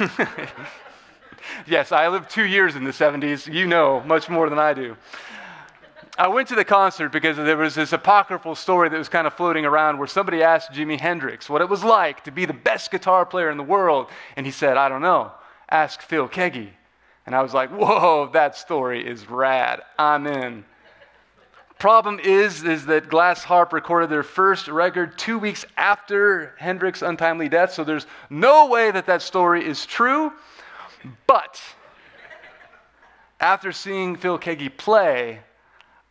yes, 1.68 1.92
I 1.92 2.08
lived 2.08 2.28
two 2.28 2.44
years 2.44 2.74
in 2.74 2.82
the 2.82 2.90
70s. 2.90 3.52
You 3.52 3.64
know 3.64 4.00
much 4.00 4.28
more 4.28 4.50
than 4.50 4.58
I 4.58 4.74
do. 4.74 4.96
I 6.18 6.26
went 6.26 6.48
to 6.48 6.56
the 6.56 6.64
concert 6.64 7.12
because 7.12 7.36
there 7.36 7.56
was 7.56 7.76
this 7.76 7.92
apocryphal 7.92 8.56
story 8.56 8.88
that 8.88 8.98
was 8.98 9.08
kind 9.08 9.28
of 9.28 9.34
floating 9.34 9.64
around 9.64 9.98
where 9.98 10.08
somebody 10.08 10.42
asked 10.42 10.72
Jimi 10.72 10.98
Hendrix 10.98 11.48
what 11.48 11.62
it 11.62 11.68
was 11.68 11.84
like 11.84 12.24
to 12.24 12.32
be 12.32 12.44
the 12.44 12.52
best 12.52 12.90
guitar 12.90 13.24
player 13.24 13.48
in 13.48 13.56
the 13.56 13.62
world. 13.62 14.08
And 14.34 14.46
he 14.46 14.52
said, 14.52 14.76
I 14.76 14.88
don't 14.88 15.02
know. 15.02 15.30
Ask 15.70 16.00
Phil 16.02 16.28
Keaggy. 16.28 16.70
And 17.24 17.36
I 17.36 17.42
was 17.42 17.54
like, 17.54 17.70
whoa, 17.70 18.30
that 18.32 18.56
story 18.56 19.06
is 19.06 19.30
rad. 19.30 19.82
I'm 19.96 20.26
in. 20.26 20.64
Problem 21.78 22.18
is, 22.18 22.64
is 22.64 22.86
that 22.86 23.10
Glass 23.10 23.44
Harp 23.44 23.72
recorded 23.72 24.08
their 24.08 24.22
first 24.22 24.66
record 24.66 25.18
two 25.18 25.38
weeks 25.38 25.66
after 25.76 26.54
Hendrix's 26.58 27.02
untimely 27.02 27.50
death, 27.50 27.72
so 27.72 27.84
there's 27.84 28.06
no 28.30 28.66
way 28.68 28.90
that 28.90 29.06
that 29.06 29.20
story 29.20 29.66
is 29.66 29.84
true. 29.84 30.32
But 31.26 31.60
after 33.38 33.72
seeing 33.72 34.16
Phil 34.16 34.38
Keaggy 34.38 34.74
play, 34.74 35.40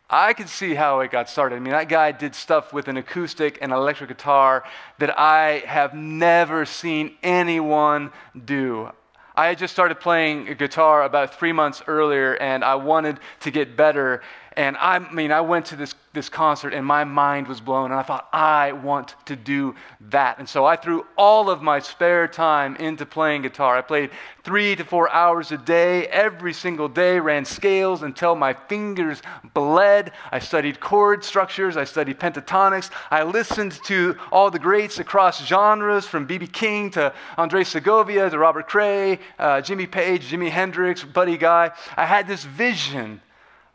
I 0.08 0.34
could 0.34 0.48
see 0.48 0.74
how 0.74 1.00
it 1.00 1.10
got 1.10 1.28
started. 1.28 1.56
I 1.56 1.58
mean, 1.58 1.72
that 1.72 1.88
guy 1.88 2.12
did 2.12 2.36
stuff 2.36 2.72
with 2.72 2.86
an 2.86 2.96
acoustic 2.96 3.58
and 3.60 3.72
electric 3.72 4.08
guitar 4.08 4.62
that 4.98 5.18
I 5.18 5.64
have 5.66 5.94
never 5.94 6.64
seen 6.64 7.16
anyone 7.24 8.12
do. 8.44 8.92
I 9.34 9.48
had 9.48 9.58
just 9.58 9.72
started 9.72 9.98
playing 9.98 10.54
guitar 10.54 11.02
about 11.02 11.34
three 11.34 11.52
months 11.52 11.82
earlier, 11.88 12.36
and 12.36 12.64
I 12.64 12.76
wanted 12.76 13.18
to 13.40 13.50
get 13.50 13.76
better. 13.76 14.22
And 14.56 14.74
I 14.78 14.98
mean, 15.12 15.32
I 15.32 15.42
went 15.42 15.66
to 15.66 15.76
this, 15.76 15.94
this 16.14 16.30
concert 16.30 16.72
and 16.72 16.84
my 16.84 17.04
mind 17.04 17.46
was 17.46 17.60
blown, 17.60 17.90
and 17.90 18.00
I 18.00 18.02
thought, 18.02 18.26
I 18.32 18.72
want 18.72 19.14
to 19.26 19.36
do 19.36 19.74
that. 20.08 20.38
And 20.38 20.48
so 20.48 20.64
I 20.64 20.76
threw 20.76 21.04
all 21.18 21.50
of 21.50 21.60
my 21.60 21.78
spare 21.78 22.26
time 22.26 22.74
into 22.76 23.04
playing 23.04 23.42
guitar. 23.42 23.76
I 23.76 23.82
played 23.82 24.10
three 24.44 24.74
to 24.74 24.82
four 24.82 25.10
hours 25.10 25.52
a 25.52 25.58
day, 25.58 26.06
every 26.06 26.54
single 26.54 26.88
day, 26.88 27.20
ran 27.20 27.44
scales 27.44 28.02
until 28.02 28.34
my 28.34 28.54
fingers 28.54 29.20
bled. 29.52 30.12
I 30.32 30.38
studied 30.38 30.80
chord 30.80 31.22
structures, 31.22 31.76
I 31.76 31.84
studied 31.84 32.18
pentatonics, 32.18 32.90
I 33.10 33.24
listened 33.24 33.72
to 33.84 34.16
all 34.32 34.50
the 34.50 34.58
greats 34.58 34.98
across 34.98 35.44
genres, 35.44 36.06
from 36.06 36.24
B.B. 36.24 36.46
King 36.46 36.90
to 36.92 37.12
Andres 37.36 37.68
Segovia 37.68 38.30
to 38.30 38.38
Robert 38.38 38.68
Cray, 38.68 39.18
uh, 39.38 39.60
Jimmy 39.60 39.86
Page, 39.86 40.30
Jimi 40.30 40.48
Hendrix, 40.48 41.04
Buddy 41.04 41.36
Guy. 41.36 41.72
I 41.94 42.06
had 42.06 42.26
this 42.26 42.44
vision 42.44 43.20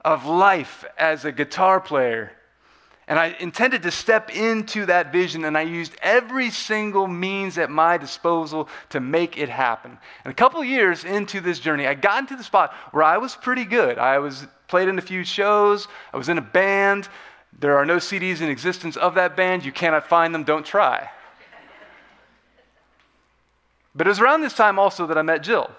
of 0.03 0.25
life 0.25 0.85
as 0.97 1.25
a 1.25 1.31
guitar 1.31 1.79
player. 1.79 2.31
And 3.07 3.19
I 3.19 3.35
intended 3.39 3.83
to 3.83 3.91
step 3.91 4.33
into 4.33 4.85
that 4.85 5.11
vision, 5.11 5.43
and 5.43 5.57
I 5.57 5.63
used 5.63 5.93
every 6.01 6.49
single 6.49 7.07
means 7.07 7.57
at 7.57 7.69
my 7.69 7.97
disposal 7.97 8.69
to 8.89 8.99
make 8.99 9.37
it 9.37 9.49
happen. 9.49 9.97
And 10.23 10.31
a 10.31 10.35
couple 10.35 10.63
years 10.63 11.03
into 11.03 11.41
this 11.41 11.59
journey, 11.59 11.87
I 11.87 11.93
got 11.93 12.19
into 12.19 12.35
the 12.35 12.43
spot 12.43 12.73
where 12.91 13.03
I 13.03 13.17
was 13.17 13.35
pretty 13.35 13.65
good. 13.65 13.97
I 13.97 14.19
was 14.19 14.47
played 14.67 14.87
in 14.87 14.97
a 14.97 15.01
few 15.01 15.23
shows, 15.25 15.87
I 16.13 16.17
was 16.17 16.29
in 16.29 16.37
a 16.37 16.41
band. 16.41 17.09
There 17.59 17.77
are 17.77 17.85
no 17.85 17.97
CDs 17.97 18.39
in 18.39 18.49
existence 18.49 18.95
of 18.95 19.15
that 19.15 19.35
band. 19.35 19.65
You 19.65 19.73
cannot 19.73 20.07
find 20.07 20.33
them, 20.33 20.45
don't 20.45 20.65
try. 20.65 21.09
But 23.93 24.07
it 24.07 24.09
was 24.09 24.21
around 24.21 24.41
this 24.41 24.53
time 24.53 24.79
also 24.79 25.05
that 25.07 25.17
I 25.17 25.21
met 25.21 25.43
Jill. 25.43 25.69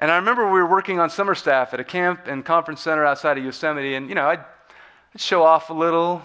And 0.00 0.12
I 0.12 0.16
remember 0.16 0.44
we 0.46 0.60
were 0.60 0.66
working 0.66 1.00
on 1.00 1.10
summer 1.10 1.34
staff 1.34 1.74
at 1.74 1.80
a 1.80 1.84
camp 1.84 2.28
and 2.28 2.44
conference 2.44 2.80
center 2.80 3.04
outside 3.04 3.36
of 3.36 3.44
Yosemite, 3.44 3.94
and 3.94 4.08
you 4.08 4.14
know, 4.14 4.28
I'd, 4.28 4.38
I'd 4.38 5.20
show 5.20 5.42
off 5.42 5.70
a 5.70 5.74
little. 5.74 6.22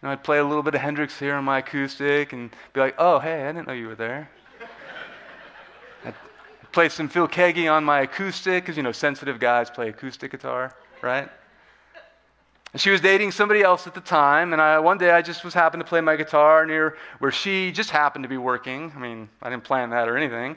You 0.00 0.06
know, 0.06 0.12
I'd 0.12 0.22
play 0.22 0.38
a 0.38 0.44
little 0.44 0.62
bit 0.62 0.76
of 0.76 0.80
Hendrix 0.80 1.18
here 1.18 1.34
on 1.34 1.42
my 1.42 1.58
acoustic 1.58 2.32
and 2.32 2.50
be 2.72 2.80
like, 2.80 2.94
"Oh, 2.96 3.18
hey, 3.18 3.42
I 3.42 3.52
didn't 3.52 3.66
know 3.66 3.74
you 3.74 3.88
were 3.88 3.96
there." 3.96 4.30
I'd 6.04 6.14
play 6.70 6.88
some 6.88 7.08
Phil 7.08 7.26
Keaggy 7.26 7.70
on 7.70 7.82
my 7.82 8.02
acoustic, 8.02 8.62
because 8.62 8.76
you 8.76 8.84
know, 8.84 8.92
sensitive 8.92 9.40
guys 9.40 9.68
play 9.68 9.88
acoustic 9.88 10.30
guitar, 10.30 10.72
right? 11.02 11.28
And 12.72 12.80
she 12.80 12.90
was 12.90 13.00
dating 13.00 13.32
somebody 13.32 13.62
else 13.62 13.88
at 13.88 13.94
the 13.94 14.00
time, 14.00 14.52
and 14.52 14.62
I, 14.62 14.78
one 14.78 14.98
day 14.98 15.10
I 15.10 15.22
just 15.22 15.42
was 15.42 15.54
happened 15.54 15.80
to 15.80 15.88
play 15.88 16.00
my 16.00 16.14
guitar 16.14 16.66
near 16.66 16.96
where 17.18 17.32
she 17.32 17.72
just 17.72 17.90
happened 17.90 18.22
to 18.22 18.28
be 18.28 18.36
working. 18.36 18.92
I 18.94 19.00
mean, 19.00 19.28
I 19.42 19.50
didn't 19.50 19.64
plan 19.64 19.90
that 19.90 20.08
or 20.08 20.16
anything. 20.16 20.56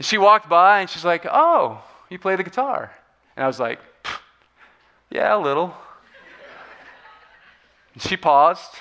And 0.00 0.06
she 0.06 0.16
walked 0.16 0.48
by 0.48 0.80
and 0.80 0.88
she's 0.88 1.04
like, 1.04 1.26
Oh, 1.30 1.84
you 2.08 2.18
play 2.18 2.34
the 2.34 2.42
guitar? 2.42 2.90
And 3.36 3.44
I 3.44 3.46
was 3.46 3.60
like, 3.60 3.80
Yeah, 5.10 5.36
a 5.36 5.38
little. 5.38 5.74
And 7.92 8.02
she 8.02 8.16
paused, 8.16 8.76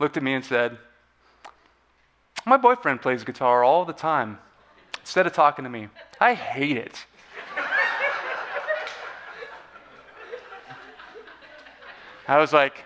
looked 0.00 0.16
at 0.16 0.24
me, 0.24 0.34
and 0.34 0.44
said, 0.44 0.76
My 2.44 2.56
boyfriend 2.56 3.00
plays 3.00 3.22
guitar 3.22 3.62
all 3.62 3.84
the 3.84 3.92
time 3.92 4.40
instead 4.98 5.24
of 5.24 5.32
talking 5.32 5.62
to 5.62 5.70
me. 5.70 5.86
I 6.20 6.34
hate 6.34 6.76
it. 6.76 7.06
I 12.26 12.38
was 12.38 12.52
like, 12.52 12.82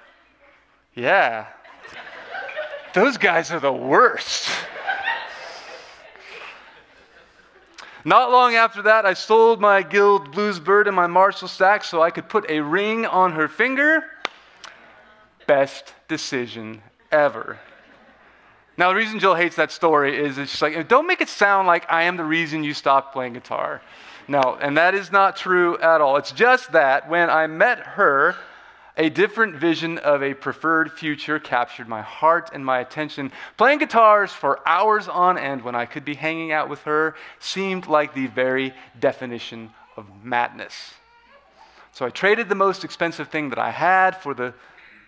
Yeah, 0.94 1.46
those 2.92 3.16
guys 3.16 3.50
are 3.50 3.60
the 3.60 3.72
worst. 3.72 4.50
Not 8.04 8.30
long 8.30 8.54
after 8.54 8.82
that, 8.82 9.06
I 9.06 9.14
sold 9.14 9.60
my 9.60 9.82
Guild 9.82 10.30
Blues 10.32 10.60
Bird 10.60 10.86
and 10.86 10.94
my 10.94 11.06
Marshall 11.06 11.48
stack 11.48 11.84
so 11.84 12.02
I 12.02 12.10
could 12.10 12.28
put 12.28 12.50
a 12.50 12.60
ring 12.60 13.06
on 13.06 13.32
her 13.32 13.48
finger. 13.48 14.04
Best 15.46 15.94
decision 16.06 16.82
ever. 17.10 17.58
Now, 18.76 18.90
the 18.90 18.96
reason 18.96 19.20
Jill 19.20 19.34
hates 19.34 19.56
that 19.56 19.70
story 19.70 20.18
is 20.18 20.36
it's 20.36 20.50
just 20.50 20.62
like, 20.62 20.88
don't 20.88 21.06
make 21.06 21.20
it 21.20 21.28
sound 21.28 21.66
like 21.66 21.90
I 21.90 22.02
am 22.02 22.16
the 22.16 22.24
reason 22.24 22.62
you 22.62 22.74
stopped 22.74 23.12
playing 23.12 23.34
guitar. 23.34 23.80
No, 24.26 24.58
and 24.60 24.76
that 24.76 24.94
is 24.94 25.10
not 25.10 25.36
true 25.36 25.78
at 25.78 26.00
all. 26.00 26.16
It's 26.16 26.32
just 26.32 26.72
that 26.72 27.08
when 27.08 27.30
I 27.30 27.46
met 27.46 27.78
her, 27.78 28.34
a 28.96 29.08
different 29.10 29.56
vision 29.56 29.98
of 29.98 30.22
a 30.22 30.34
preferred 30.34 30.92
future 30.92 31.38
captured 31.38 31.88
my 31.88 32.02
heart 32.02 32.50
and 32.52 32.64
my 32.64 32.78
attention. 32.78 33.32
Playing 33.56 33.78
guitars 33.78 34.32
for 34.32 34.66
hours 34.68 35.08
on 35.08 35.36
end 35.36 35.62
when 35.62 35.74
I 35.74 35.86
could 35.86 36.04
be 36.04 36.14
hanging 36.14 36.52
out 36.52 36.68
with 36.68 36.82
her 36.82 37.14
seemed 37.40 37.86
like 37.86 38.14
the 38.14 38.28
very 38.28 38.72
definition 39.00 39.70
of 39.96 40.06
madness. 40.22 40.94
So 41.92 42.06
I 42.06 42.10
traded 42.10 42.48
the 42.48 42.54
most 42.54 42.84
expensive 42.84 43.28
thing 43.28 43.50
that 43.50 43.58
I 43.58 43.70
had 43.70 44.16
for 44.16 44.34
the, 44.34 44.54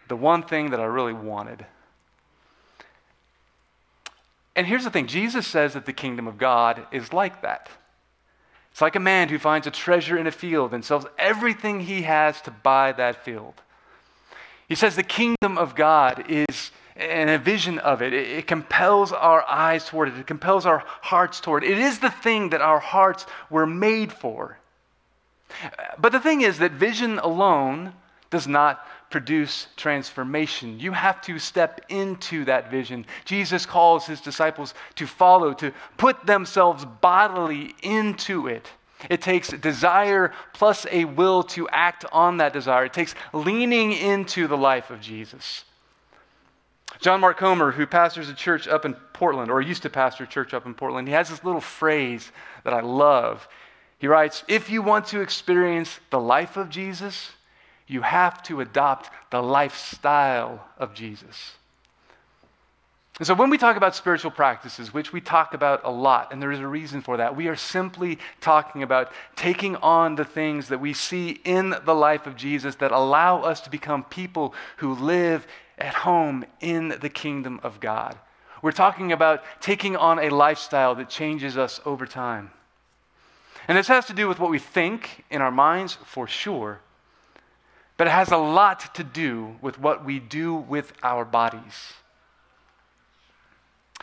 the 0.09 0.17
one 0.17 0.43
thing 0.43 0.71
that 0.71 0.81
I 0.81 0.85
really 0.85 1.13
wanted 1.13 1.67
And 4.57 4.67
here's 4.67 4.85
the 4.85 4.91
thing 4.91 5.07
Jesus 5.07 5.47
says 5.47 5.75
that 5.75 5.85
the 5.85 5.93
kingdom 5.93 6.27
of 6.27 6.39
God 6.39 6.87
is 6.91 7.13
like 7.13 7.43
that. 7.43 7.69
It's 8.73 8.81
like 8.81 8.97
a 8.97 9.01
man 9.01 9.29
who 9.29 9.39
finds 9.39 9.67
a 9.67 9.71
treasure 9.71 10.17
in 10.17 10.27
a 10.27 10.33
field 10.33 10.73
and 10.73 10.85
sells 10.85 11.07
everything 11.19 11.81
he 11.81 12.03
has 12.03 12.41
to 12.43 12.51
buy 12.51 12.93
that 12.93 13.25
field. 13.25 13.55
He 14.69 14.75
says 14.75 14.97
the 14.97 15.03
kingdom 15.03 15.59
of 15.59 15.75
God 15.75 16.25
is 16.29 16.71
and 16.97 17.29
a 17.29 17.39
vision 17.39 17.79
of 17.79 18.01
it. 18.01 18.13
it. 18.13 18.29
It, 18.29 18.47
compels 18.47 19.13
our 19.13 19.45
eyes 19.49 19.87
toward 19.87 20.09
it, 20.09 20.19
it 20.19 20.27
compels 20.27 20.65
our 20.67 20.83
hearts 21.03 21.41
toward 21.41 21.63
it. 21.63 21.73
It 21.73 21.79
is 21.79 21.99
the 21.99 22.11
thing 22.11 22.51
that 22.51 22.61
our 22.61 22.79
hearts 22.79 23.27
were 23.51 23.67
made 23.67 24.13
for. 24.13 24.59
But 25.99 26.13
the 26.13 26.21
thing 26.21 26.41
is 26.41 26.59
that 26.59 26.73
vision 26.73 27.19
alone 27.19 27.93
does 28.31 28.49
not 28.49 28.87
produce 29.11 29.69
transformation. 29.77 30.81
You 30.81 30.93
have 30.93 31.21
to 31.23 31.39
step 31.39 31.81
into 31.89 32.45
that 32.47 32.71
vision. 32.71 33.07
Jesus 33.25 33.65
calls 33.65 34.07
his 34.07 34.21
disciples 34.21 34.75
to 34.97 35.07
follow, 35.07 35.53
to 35.55 35.73
put 35.97 36.27
themselves 36.27 36.85
bodily 36.85 37.75
into 37.83 38.49
it. 38.49 38.69
It 39.11 39.21
takes 39.21 39.49
desire 39.49 40.33
plus 40.55 40.87
a 40.91 41.05
will 41.05 41.43
to 41.45 41.69
act 41.69 42.05
on 42.13 42.39
that 42.39 42.53
desire. 42.53 42.87
It 42.87 42.93
takes 42.93 43.15
leaning 43.33 43.93
into 43.93 44.47
the 44.47 44.57
life 44.57 44.91
of 44.91 45.01
Jesus. 45.01 45.65
John 47.01 47.21
Mark 47.21 47.37
Comer, 47.37 47.73
who 47.73 47.87
pastors 47.87 48.29
a 48.29 48.35
church 48.35 48.67
up 48.67 48.85
in 48.85 48.95
Portland, 49.13 49.51
or 49.51 49.61
used 49.61 49.83
to 49.83 49.91
pastor 49.91 50.25
a 50.25 50.27
church 50.27 50.55
up 50.55 50.67
in 50.67 50.75
Portland, 50.75 51.09
he 51.09 51.15
has 51.15 51.29
this 51.29 51.45
little 51.45 51.61
phrase 51.61 52.33
that 52.65 52.73
I 52.73 52.81
love. 52.81 53.49
He 53.99 54.07
writes 54.07 54.45
If 54.49 54.71
you 54.71 54.83
want 54.83 55.07
to 55.09 55.21
experience 55.21 56.01
the 56.11 56.21
life 56.21 56.57
of 56.57 56.71
Jesus, 56.71 57.33
you 57.87 58.03
have 58.03 58.43
to 58.45 58.61
adopt 58.61 59.11
the 59.31 59.43
lifestyle 59.43 60.67
of 60.79 60.95
Jesus. 60.95 61.57
And 63.19 63.27
so, 63.27 63.33
when 63.33 63.49
we 63.49 63.57
talk 63.57 63.79
about 63.79 63.95
spiritual 63.95 64.31
practices, 64.31 64.93
which 64.93 65.11
we 65.11 65.23
talk 65.23 65.55
about 65.55 65.81
a 65.85 65.91
lot, 65.91 66.33
and 66.33 66.43
there 66.43 66.53
is 66.53 66.61
a 66.61 66.67
reason 66.67 67.01
for 67.01 67.17
that, 67.17 67.35
we 67.35 67.49
are 67.49 67.57
simply 67.57 68.19
talking 68.43 68.83
about 68.83 69.11
taking 69.37 69.75
on 69.77 70.17
the 70.17 70.25
things 70.25 70.69
that 70.69 70.81
we 70.81 70.93
see 70.93 71.41
in 71.45 71.75
the 71.87 71.95
life 71.95 72.27
of 72.27 72.37
Jesus 72.37 72.75
that 72.77 72.93
allow 72.93 73.41
us 73.41 73.63
to 73.63 73.71
become 73.71 74.05
people 74.05 74.53
who 74.79 74.95
live 74.95 75.47
at 75.79 75.95
home 75.95 76.45
in 76.61 76.89
the 77.01 77.09
kingdom 77.09 77.59
of 77.63 77.81
God. 77.81 78.19
We're 78.61 78.73
talking 78.73 79.13
about 79.13 79.43
taking 79.63 79.97
on 79.97 80.19
a 80.19 80.29
lifestyle 80.29 80.95
that 80.97 81.09
changes 81.09 81.57
us 81.57 81.81
over 81.87 82.05
time. 82.05 82.51
And 83.67 83.79
this 83.79 83.89
has 83.89 84.05
to 84.07 84.13
do 84.13 84.29
with 84.29 84.39
what 84.39 84.51
we 84.51 84.59
think 84.59 85.25
in 85.31 85.41
our 85.41 85.51
minds, 85.51 85.95
for 86.05 86.27
sure, 86.27 86.81
but 87.97 88.09
it 88.09 88.11
has 88.11 88.31
a 88.31 88.37
lot 88.37 88.95
to 88.95 89.03
do 89.03 89.57
with 89.63 89.79
what 89.79 90.05
we 90.05 90.19
do 90.19 90.55
with 90.55 90.93
our 91.03 91.25
bodies. 91.25 91.95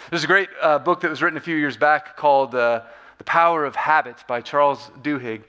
There's 0.10 0.24
a 0.24 0.28
great 0.28 0.50
uh, 0.62 0.80
book 0.80 1.02
that 1.02 1.10
was 1.10 1.22
written 1.22 1.38
a 1.38 1.42
few 1.42 1.56
years 1.56 1.78
back 1.78 2.16
called 2.16 2.54
uh, 2.54 2.82
The 3.18 3.24
Power 3.24 3.66
of 3.66 3.76
Habit 3.76 4.18
by 4.28 4.42
Charles 4.42 4.92
Duhigg. 5.02 5.44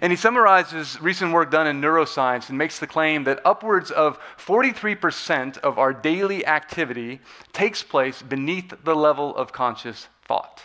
And 0.00 0.12
he 0.12 0.16
summarizes 0.16 1.00
recent 1.00 1.32
work 1.32 1.50
done 1.50 1.66
in 1.66 1.80
neuroscience 1.80 2.48
and 2.48 2.58
makes 2.58 2.78
the 2.78 2.86
claim 2.86 3.24
that 3.24 3.40
upwards 3.44 3.90
of 3.90 4.18
43% 4.38 5.58
of 5.58 5.78
our 5.78 5.92
daily 5.92 6.46
activity 6.46 7.20
takes 7.52 7.82
place 7.82 8.22
beneath 8.22 8.72
the 8.84 8.94
level 8.94 9.36
of 9.36 9.52
conscious 9.52 10.08
thought. 10.26 10.62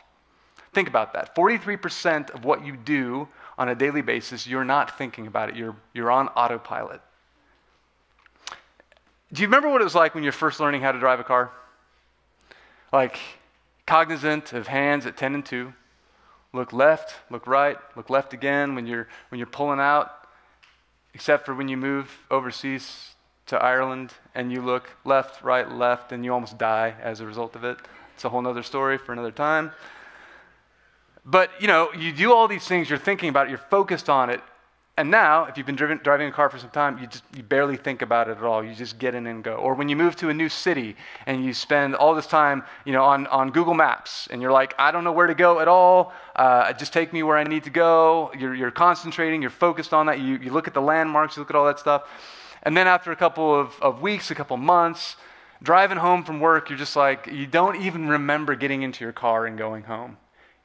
Think 0.73 0.87
about 0.87 1.13
that. 1.13 1.35
43% 1.35 2.31
of 2.31 2.45
what 2.45 2.65
you 2.65 2.75
do 2.75 3.27
on 3.57 3.69
a 3.69 3.75
daily 3.75 4.01
basis, 4.01 4.47
you're 4.47 4.65
not 4.65 4.97
thinking 4.97 5.27
about 5.27 5.49
it, 5.49 5.55
you're, 5.55 5.75
you're 5.93 6.11
on 6.11 6.27
autopilot. 6.29 7.01
Do 9.31 9.41
you 9.41 9.47
remember 9.47 9.69
what 9.69 9.81
it 9.81 9.83
was 9.83 9.95
like 9.95 10.15
when 10.15 10.23
you're 10.23 10.33
first 10.33 10.59
learning 10.59 10.81
how 10.81 10.91
to 10.91 10.99
drive 10.99 11.19
a 11.19 11.23
car? 11.23 11.51
Like, 12.93 13.19
cognizant 13.87 14.53
of 14.53 14.67
hands 14.67 15.07
at 15.07 15.17
10 15.17 15.33
and 15.33 15.43
2, 15.43 15.73
look 16.53 16.71
left, 16.71 17.15
look 17.31 17.47
right, 17.47 17.77
look 17.95 18.11
left 18.11 18.33
again 18.33 18.75
when 18.75 18.85
you're, 18.85 19.07
when 19.29 19.39
you're 19.39 19.47
pulling 19.47 19.79
out, 19.79 20.27
except 21.15 21.47
for 21.47 21.55
when 21.55 21.67
you 21.67 21.75
move 21.75 22.19
overseas 22.29 23.15
to 23.47 23.57
Ireland 23.57 24.13
and 24.35 24.51
you 24.51 24.61
look 24.61 24.91
left, 25.05 25.43
right, 25.43 25.69
left, 25.69 26.11
and 26.11 26.23
you 26.23 26.31
almost 26.31 26.59
die 26.59 26.93
as 27.01 27.19
a 27.19 27.25
result 27.25 27.55
of 27.55 27.63
it. 27.63 27.79
It's 28.13 28.25
a 28.25 28.29
whole 28.29 28.47
other 28.47 28.63
story 28.63 28.99
for 28.99 29.11
another 29.11 29.31
time. 29.31 29.71
But, 31.25 31.49
you 31.59 31.67
know, 31.67 31.91
you 31.93 32.11
do 32.11 32.31
all 32.31 32.47
these 32.47 32.65
things, 32.67 32.91
you're 32.91 32.99
thinking 32.99 33.29
about 33.29 33.47
it, 33.47 33.49
you're 33.49 33.57
focused 33.57 34.07
on 34.07 34.29
it, 34.29 34.41
and 34.95 35.09
now, 35.09 35.45
if 35.45 35.57
you've 35.57 35.65
been 35.65 35.75
driven, 35.75 35.99
driving 36.03 36.27
a 36.27 36.31
car 36.31 36.51
for 36.51 36.59
some 36.59 36.69
time, 36.69 36.99
you, 36.99 37.07
just, 37.07 37.23
you 37.35 37.41
barely 37.41 37.77
think 37.77 38.03
about 38.03 38.29
it 38.29 38.37
at 38.37 38.43
all. 38.43 38.63
You 38.63 38.75
just 38.75 38.99
get 38.99 39.15
in 39.15 39.25
and 39.25 39.43
go. 39.43 39.55
Or 39.55 39.73
when 39.73 39.89
you 39.89 39.95
move 39.95 40.15
to 40.17 40.29
a 40.29 40.33
new 40.35 40.49
city 40.49 40.95
and 41.25 41.43
you 41.43 41.51
spend 41.51 41.95
all 41.95 42.13
this 42.13 42.27
time 42.27 42.63
you 42.85 42.93
know, 42.93 43.03
on, 43.03 43.25
on 43.27 43.49
Google 43.49 43.73
Maps 43.73 44.27
and 44.29 44.39
you're 44.39 44.51
like, 44.51 44.75
I 44.77 44.91
don't 44.91 45.03
know 45.03 45.11
where 45.11 45.25
to 45.25 45.33
go 45.33 45.61
at 45.61 45.67
all. 45.67 46.13
Uh, 46.35 46.71
just 46.73 46.93
take 46.93 47.11
me 47.11 47.23
where 47.23 47.37
I 47.37 47.43
need 47.43 47.63
to 47.63 47.71
go. 47.71 48.31
You're, 48.37 48.53
you're 48.53 48.69
concentrating, 48.69 49.41
you're 49.41 49.49
focused 49.49 49.95
on 49.95 50.05
that. 50.05 50.19
You, 50.19 50.37
you 50.37 50.51
look 50.51 50.67
at 50.67 50.75
the 50.75 50.81
landmarks, 50.81 51.37
you 51.37 51.41
look 51.41 51.49
at 51.49 51.55
all 51.55 51.65
that 51.65 51.79
stuff. 51.79 52.07
And 52.61 52.77
then 52.77 52.85
after 52.85 53.11
a 53.11 53.15
couple 53.15 53.59
of, 53.59 53.73
of 53.81 53.99
weeks, 53.99 54.29
a 54.29 54.35
couple 54.35 54.57
months, 54.57 55.15
driving 55.63 55.97
home 55.97 56.23
from 56.23 56.39
work, 56.39 56.69
you're 56.69 56.77
just 56.77 56.95
like, 56.95 57.25
you 57.31 57.47
don't 57.47 57.81
even 57.81 58.09
remember 58.09 58.53
getting 58.53 58.83
into 58.83 59.03
your 59.03 59.13
car 59.13 59.47
and 59.47 59.57
going 59.57 59.85
home. 59.85 60.17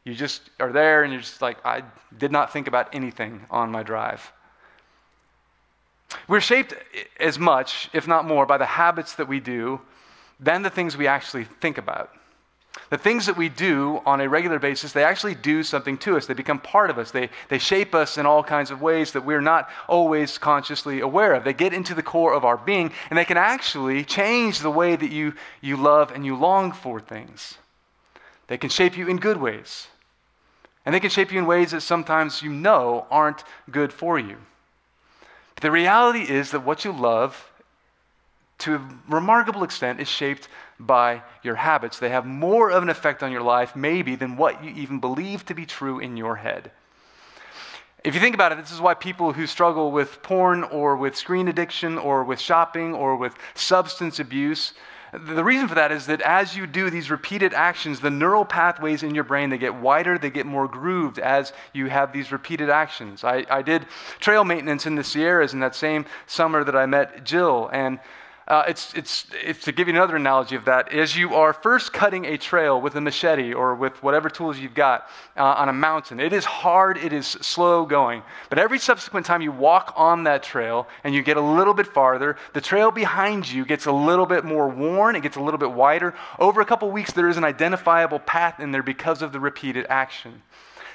You 0.04 0.14
just 0.14 0.42
are 0.58 0.72
there 0.72 1.02
and 1.02 1.12
you're 1.12 1.22
just 1.22 1.42
like, 1.42 1.64
I 1.64 1.82
did 2.16 2.32
not 2.32 2.52
think 2.52 2.66
about 2.66 2.94
anything 2.94 3.44
on 3.50 3.70
my 3.70 3.82
drive. 3.82 4.32
We're 6.26 6.40
shaped 6.40 6.74
as 7.20 7.38
much, 7.38 7.90
if 7.92 8.08
not 8.08 8.24
more, 8.26 8.46
by 8.46 8.58
the 8.58 8.66
habits 8.66 9.14
that 9.16 9.28
we 9.28 9.40
do 9.40 9.80
than 10.40 10.62
the 10.62 10.70
things 10.70 10.96
we 10.96 11.06
actually 11.06 11.44
think 11.44 11.78
about. 11.78 12.11
The 12.90 12.98
things 12.98 13.26
that 13.26 13.37
we 13.37 13.48
do 13.48 14.00
on 14.06 14.20
a 14.20 14.28
regular 14.28 14.58
basis, 14.58 14.92
they 14.92 15.04
actually 15.04 15.34
do 15.34 15.62
something 15.62 15.98
to 15.98 16.16
us. 16.16 16.26
They 16.26 16.34
become 16.34 16.58
part 16.58 16.90
of 16.90 16.98
us. 16.98 17.11
They, 17.11 17.28
they 17.48 17.58
shape 17.58 17.94
us 17.94 18.18
in 18.18 18.24
all 18.24 18.42
kinds 18.42 18.70
of 18.70 18.80
ways 18.80 19.12
that 19.12 19.24
we're 19.24 19.40
not 19.40 19.68
always 19.88 20.38
consciously 20.38 21.00
aware 21.00 21.34
of. 21.34 21.44
They 21.44 21.52
get 21.52 21.74
into 21.74 21.94
the 21.94 22.02
core 22.02 22.34
of 22.34 22.44
our 22.44 22.56
being, 22.56 22.92
and 23.11 23.18
they 23.18 23.24
can 23.24 23.37
actually 23.37 24.04
change 24.04 24.61
the 24.61 24.70
way 24.70 24.96
that 24.96 25.11
you, 25.11 25.34
you 25.61 25.76
love 25.76 26.12
and 26.12 26.24
you 26.24 26.37
long 26.37 26.72
for 26.72 27.00
things. 27.00 27.58
They 28.48 28.58
can 28.58 28.70
shape 28.70 28.96
you 28.96 29.06
in 29.08 29.18
good 29.18 29.37
ways, 29.37 29.88
and 30.84 30.94
they 30.94 31.00
can 31.00 31.11
shape 31.11 31.30
you 31.30 31.38
in 31.38 31.46
ways 31.46 31.70
that 31.70 31.82
sometimes 31.82 32.42
you 32.42 32.50
know 32.50 33.06
aren't 33.11 33.44
good 33.70 33.92
for 33.92 34.18
you. 34.18 34.38
But 35.54 35.62
the 35.62 35.70
reality 35.70 36.22
is 36.22 36.50
that 36.50 36.64
what 36.64 36.84
you 36.84 36.92
love, 36.92 37.50
to 38.58 38.76
a 38.76 38.88
remarkable 39.08 39.64
extent, 39.64 40.00
is 40.00 40.08
shaped 40.08 40.48
by 40.80 41.22
your 41.42 41.56
habits. 41.56 41.98
They 41.98 42.08
have 42.08 42.24
more 42.24 42.70
of 42.70 42.82
an 42.82 42.88
effect 42.88 43.22
on 43.22 43.32
your 43.32 43.42
life, 43.42 43.76
maybe, 43.76 44.16
than 44.16 44.37
what 44.37 44.64
you 44.64 44.70
even 44.70 44.98
believe 44.98 45.44
to 45.46 45.54
be 45.54 45.66
true 45.66 45.98
in 45.98 46.16
your 46.16 46.37
head. 46.37 46.70
If 48.04 48.14
you 48.14 48.20
think 48.20 48.34
about 48.34 48.52
it, 48.52 48.58
this 48.58 48.70
is 48.70 48.80
why 48.80 48.94
people 48.94 49.32
who 49.32 49.46
struggle 49.46 49.90
with 49.90 50.22
porn 50.22 50.62
or 50.64 50.96
with 50.96 51.16
screen 51.16 51.48
addiction 51.48 51.98
or 51.98 52.24
with 52.24 52.40
shopping 52.40 52.94
or 52.94 53.16
with 53.16 53.34
substance 53.54 54.20
abuse 54.20 54.72
the 55.12 55.44
reason 55.44 55.68
for 55.68 55.75
that 55.75 55.92
is 55.92 56.07
that 56.07 56.21
as 56.21 56.57
you 56.57 56.66
do 56.66 56.90
these 56.90 57.11
repeated 57.11 57.55
actions, 57.55 58.01
the 58.01 58.11
neural 58.11 58.44
pathways 58.44 59.03
in 59.03 59.14
your 59.14 59.25
brain, 59.25 59.51
they 59.51 59.59
get 59.59 59.75
wider, 59.75 60.18
they 60.18 60.31
get 60.31 60.47
more 60.47 60.68
grooved 60.68 61.18
as 61.18 61.53
you 61.73 61.87
have 61.87 62.12
these 62.12 62.31
repeated 62.31 62.68
actions. 62.68 63.25
I, 63.25 63.47
I 63.51 63.62
did 63.62 63.87
trail 64.21 64.44
maintenance 64.44 64.87
in 64.87 64.94
the 64.94 65.05
Sierras 65.05 65.55
in 65.55 65.61
that 65.61 65.75
same 65.75 66.05
summer 66.27 66.64
that 66.64 66.77
I 66.77 66.87
met 66.87 67.25
Jill, 67.25 67.71
and 67.73 67.99
uh, 68.48 68.64
it's, 68.66 68.94
it's, 68.94 69.26
it's 69.44 69.64
to 69.64 69.72
give 69.72 69.88
you 69.88 69.94
another 69.94 70.16
analogy 70.16 70.56
of 70.56 70.64
that. 70.64 70.90
As 70.90 71.14
you 71.14 71.34
are 71.34 71.52
first 71.52 71.92
cutting 71.92 72.24
a 72.24 72.38
trail 72.38 72.80
with 72.80 72.94
a 72.96 73.00
machete 73.00 73.52
or 73.52 73.74
with 73.74 74.02
whatever 74.02 74.30
tools 74.30 74.58
you've 74.58 74.74
got 74.74 75.06
uh, 75.37 75.42
on 75.44 75.68
a 75.68 75.72
mountain, 75.72 76.18
it 76.18 76.32
is 76.32 76.46
hard, 76.46 76.96
it 76.96 77.12
is 77.12 77.26
slow 77.26 77.84
going. 77.84 78.22
But 78.48 78.58
every 78.58 78.78
subsequent 78.78 79.26
time 79.26 79.42
you 79.42 79.52
walk 79.52 79.92
on 79.96 80.24
that 80.24 80.42
trail 80.42 80.88
and 81.04 81.14
you 81.14 81.22
get 81.22 81.37
a 81.37 81.42
little 81.42 81.74
bit 81.74 81.87
farther, 81.87 82.37
the 82.54 82.62
trail 82.62 82.90
behind 82.90 83.50
you 83.50 83.66
gets 83.66 83.84
a 83.84 83.92
little 83.92 84.26
bit 84.26 84.46
more 84.46 84.66
worn, 84.66 85.14
it 85.14 85.22
gets 85.22 85.37
a 85.37 85.42
little 85.42 85.58
bit 85.58 85.72
wider. 85.72 86.14
Over 86.38 86.62
a 86.62 86.66
couple 86.66 86.90
weeks, 86.90 87.12
there 87.12 87.28
is 87.28 87.37
an 87.37 87.44
identifiable 87.44 88.18
path 88.18 88.61
in 88.61 88.72
there 88.72 88.82
because 88.82 89.20
of 89.20 89.32
the 89.32 89.40
repeated 89.40 89.84
action. 89.90 90.42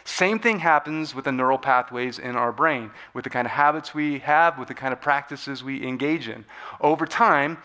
Same 0.06 0.40
thing 0.40 0.60
happens 0.60 1.16
with 1.16 1.26
the 1.26 1.32
neural 1.32 1.58
pathways 1.58 2.20
in 2.20 2.36
our 2.36 2.52
brain, 2.52 2.92
with 3.14 3.24
the 3.24 3.30
kind 3.30 3.46
of 3.46 3.52
habits 3.52 3.94
we 3.94 4.20
have, 4.20 4.60
with 4.60 4.68
the 4.68 4.74
kind 4.74 4.92
of 4.92 5.02
practices 5.02 5.64
we 5.64 5.86
engage 5.86 6.28
in. 6.28 6.46
Over 6.82 7.06
time, 7.06 7.58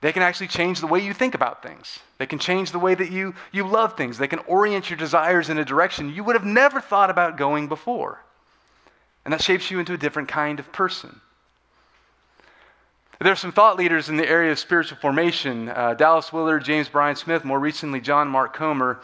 they 0.00 0.12
can 0.12 0.22
actually 0.22 0.48
change 0.48 0.80
the 0.80 0.86
way 0.86 1.00
you 1.00 1.14
think 1.14 1.34
about 1.34 1.62
things. 1.62 2.00
They 2.18 2.26
can 2.26 2.38
change 2.38 2.72
the 2.72 2.78
way 2.78 2.94
that 2.94 3.10
you, 3.10 3.34
you 3.52 3.66
love 3.66 3.96
things. 3.96 4.18
They 4.18 4.28
can 4.28 4.40
orient 4.40 4.90
your 4.90 4.98
desires 4.98 5.48
in 5.48 5.56
a 5.56 5.64
direction 5.64 6.12
you 6.12 6.24
would 6.24 6.36
have 6.36 6.44
never 6.44 6.80
thought 6.80 7.10
about 7.10 7.38
going 7.38 7.68
before. 7.68 8.20
And 9.24 9.32
that 9.32 9.42
shapes 9.42 9.70
you 9.70 9.78
into 9.78 9.94
a 9.94 9.98
different 9.98 10.28
kind 10.28 10.58
of 10.58 10.70
person. 10.72 11.20
There 13.20 13.32
are 13.32 13.36
some 13.36 13.52
thought 13.52 13.76
leaders 13.76 14.08
in 14.08 14.16
the 14.16 14.28
area 14.28 14.50
of 14.50 14.58
spiritual 14.58 14.98
formation 14.98 15.68
uh, 15.68 15.94
Dallas 15.94 16.32
Willard, 16.32 16.64
James 16.64 16.88
Bryan 16.88 17.14
Smith, 17.14 17.44
more 17.44 17.60
recently, 17.60 18.00
John 18.00 18.26
Mark 18.26 18.54
Comer. 18.54 19.00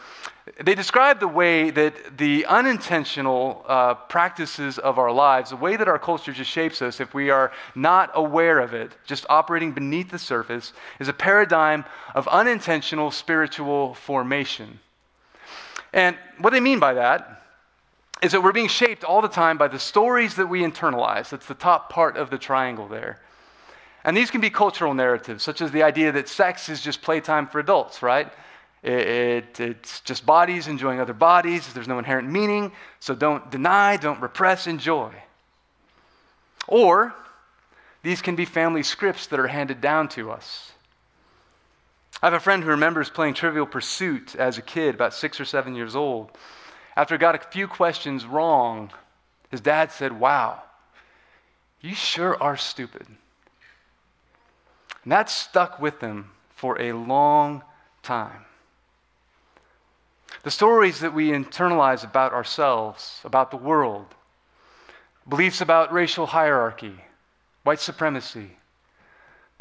They 0.61 0.75
describe 0.75 1.21
the 1.21 1.29
way 1.29 1.69
that 1.69 2.17
the 2.17 2.45
unintentional 2.45 3.63
uh, 3.65 3.93
practices 3.93 4.77
of 4.77 4.99
our 4.99 5.13
lives, 5.13 5.51
the 5.51 5.55
way 5.55 5.77
that 5.77 5.87
our 5.87 5.97
culture 5.97 6.33
just 6.33 6.49
shapes 6.49 6.81
us, 6.81 6.99
if 6.99 7.13
we 7.13 7.29
are 7.29 7.53
not 7.73 8.11
aware 8.13 8.59
of 8.59 8.73
it, 8.73 8.91
just 9.05 9.25
operating 9.29 9.71
beneath 9.71 10.11
the 10.11 10.19
surface, 10.19 10.73
is 10.99 11.07
a 11.07 11.13
paradigm 11.13 11.85
of 12.13 12.27
unintentional 12.27 13.11
spiritual 13.11 13.93
formation. 13.93 14.79
And 15.93 16.17
what 16.37 16.51
they 16.51 16.59
mean 16.59 16.79
by 16.79 16.95
that 16.95 17.43
is 18.21 18.33
that 18.33 18.43
we're 18.43 18.51
being 18.51 18.67
shaped 18.67 19.05
all 19.05 19.21
the 19.21 19.29
time 19.29 19.57
by 19.57 19.69
the 19.69 19.79
stories 19.79 20.35
that 20.35 20.47
we 20.47 20.61
internalize. 20.61 21.29
That's 21.29 21.45
the 21.45 21.53
top 21.53 21.89
part 21.89 22.17
of 22.17 22.29
the 22.29 22.37
triangle 22.37 22.89
there. 22.89 23.19
And 24.03 24.17
these 24.17 24.31
can 24.31 24.41
be 24.41 24.49
cultural 24.49 24.93
narratives, 24.93 25.43
such 25.43 25.61
as 25.61 25.71
the 25.71 25.83
idea 25.83 26.11
that 26.11 26.27
sex 26.27 26.69
is 26.69 26.81
just 26.81 27.01
playtime 27.01 27.47
for 27.47 27.59
adults, 27.59 28.01
right? 28.01 28.31
It, 28.83 28.91
it, 28.91 29.59
it's 29.59 30.01
just 30.01 30.25
bodies 30.25 30.67
enjoying 30.67 30.99
other 30.99 31.13
bodies. 31.13 31.71
There's 31.71 31.87
no 31.87 31.99
inherent 31.99 32.29
meaning. 32.29 32.71
So 32.99 33.13
don't 33.13 33.51
deny, 33.51 33.97
don't 33.97 34.19
repress, 34.19 34.65
enjoy. 34.65 35.13
Or 36.67 37.13
these 38.01 38.21
can 38.21 38.35
be 38.35 38.45
family 38.45 38.81
scripts 38.81 39.27
that 39.27 39.39
are 39.39 39.47
handed 39.47 39.81
down 39.81 40.09
to 40.09 40.31
us. 40.31 40.71
I 42.23 42.27
have 42.27 42.33
a 42.33 42.39
friend 42.39 42.63
who 42.63 42.69
remembers 42.69 43.09
playing 43.09 43.35
Trivial 43.35 43.65
Pursuit 43.65 44.35
as 44.35 44.57
a 44.57 44.61
kid, 44.61 44.95
about 44.95 45.13
six 45.13 45.39
or 45.39 45.45
seven 45.45 45.75
years 45.75 45.95
old. 45.95 46.31
After 46.95 47.15
he 47.15 47.19
got 47.19 47.35
a 47.35 47.39
few 47.39 47.67
questions 47.67 48.25
wrong, 48.25 48.91
his 49.49 49.61
dad 49.61 49.91
said, 49.91 50.19
Wow, 50.19 50.61
you 51.81 51.95
sure 51.95 52.41
are 52.41 52.57
stupid. 52.57 53.07
And 55.03 55.11
that 55.11 55.29
stuck 55.29 55.79
with 55.79 55.99
them 55.99 56.31
for 56.55 56.79
a 56.79 56.93
long 56.93 57.63
time. 58.03 58.45
The 60.43 60.51
stories 60.51 60.99
that 60.99 61.13
we 61.13 61.29
internalize 61.29 62.03
about 62.03 62.33
ourselves, 62.33 63.19
about 63.23 63.51
the 63.51 63.57
world, 63.57 64.07
beliefs 65.27 65.61
about 65.61 65.93
racial 65.93 66.27
hierarchy, 66.27 66.95
white 67.63 67.79
supremacy, 67.79 68.57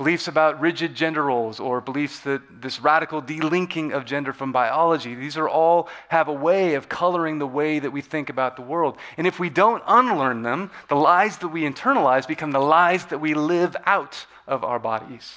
beliefs 0.01 0.29
about 0.29 0.59
rigid 0.63 0.95
gender 0.95 1.23
roles, 1.25 1.61
or 1.61 1.79
beliefs 1.79 2.21
that 2.21 2.41
this 2.63 2.81
radical 2.81 3.21
delinking 3.21 3.93
of 3.93 4.07
gender 4.07 4.33
from 4.33 4.51
biology, 4.51 5.15
these 5.15 5.37
are 5.37 5.47
all 5.47 5.91
have 6.09 6.27
a 6.27 6.33
way 6.33 6.73
of 6.73 6.89
coloring 6.89 7.39
the 7.39 7.47
way 7.47 7.79
that 7.79 7.91
we 7.91 8.01
think 8.01 8.31
about 8.31 8.57
the 8.57 8.63
world. 8.63 8.97
And 9.19 9.27
if 9.27 9.39
we 9.39 9.51
don't 9.51 9.83
unlearn 9.87 10.41
them, 10.41 10.71
the 10.89 10.97
lies 10.97 11.37
that 11.39 11.49
we 11.49 11.65
internalize 11.65 12.27
become 12.27 12.51
the 12.51 12.61
lies 12.61 13.05
that 13.07 13.19
we 13.19 13.35
live 13.35 13.77
out 13.85 14.25
of 14.47 14.65
our 14.65 14.79
bodies. 14.79 15.37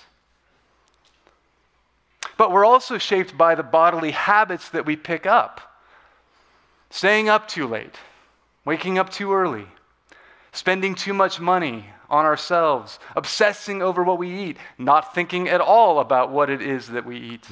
But 2.38 2.54
we're 2.54 2.64
also 2.66 2.98
shaped 2.98 3.38
by 3.38 3.56
the 3.56 3.64
bodily 3.64 4.12
habits 4.12 4.70
that 4.70 4.86
we 4.86 4.96
pick 4.96 5.26
up. 5.26 5.60
Staying 6.90 7.28
up 7.28 7.50
too 7.50 7.68
late, 7.68 7.98
waking 8.64 8.98
up 8.98 9.10
too 9.10 9.34
early, 9.34 9.68
spending 10.54 10.96
too 10.96 11.14
much 11.14 11.42
money 11.42 11.88
on 12.14 12.26
ourselves, 12.26 13.00
obsessing 13.16 13.82
over 13.82 14.04
what 14.04 14.20
we 14.20 14.30
eat, 14.30 14.58
not 14.78 15.16
thinking 15.16 15.50
at 15.50 15.60
all 15.60 16.00
about 16.00 16.32
what 16.32 16.48
it 16.48 16.62
is 16.62 16.90
that 16.90 17.08
we 17.08 17.18
eat. 17.18 17.48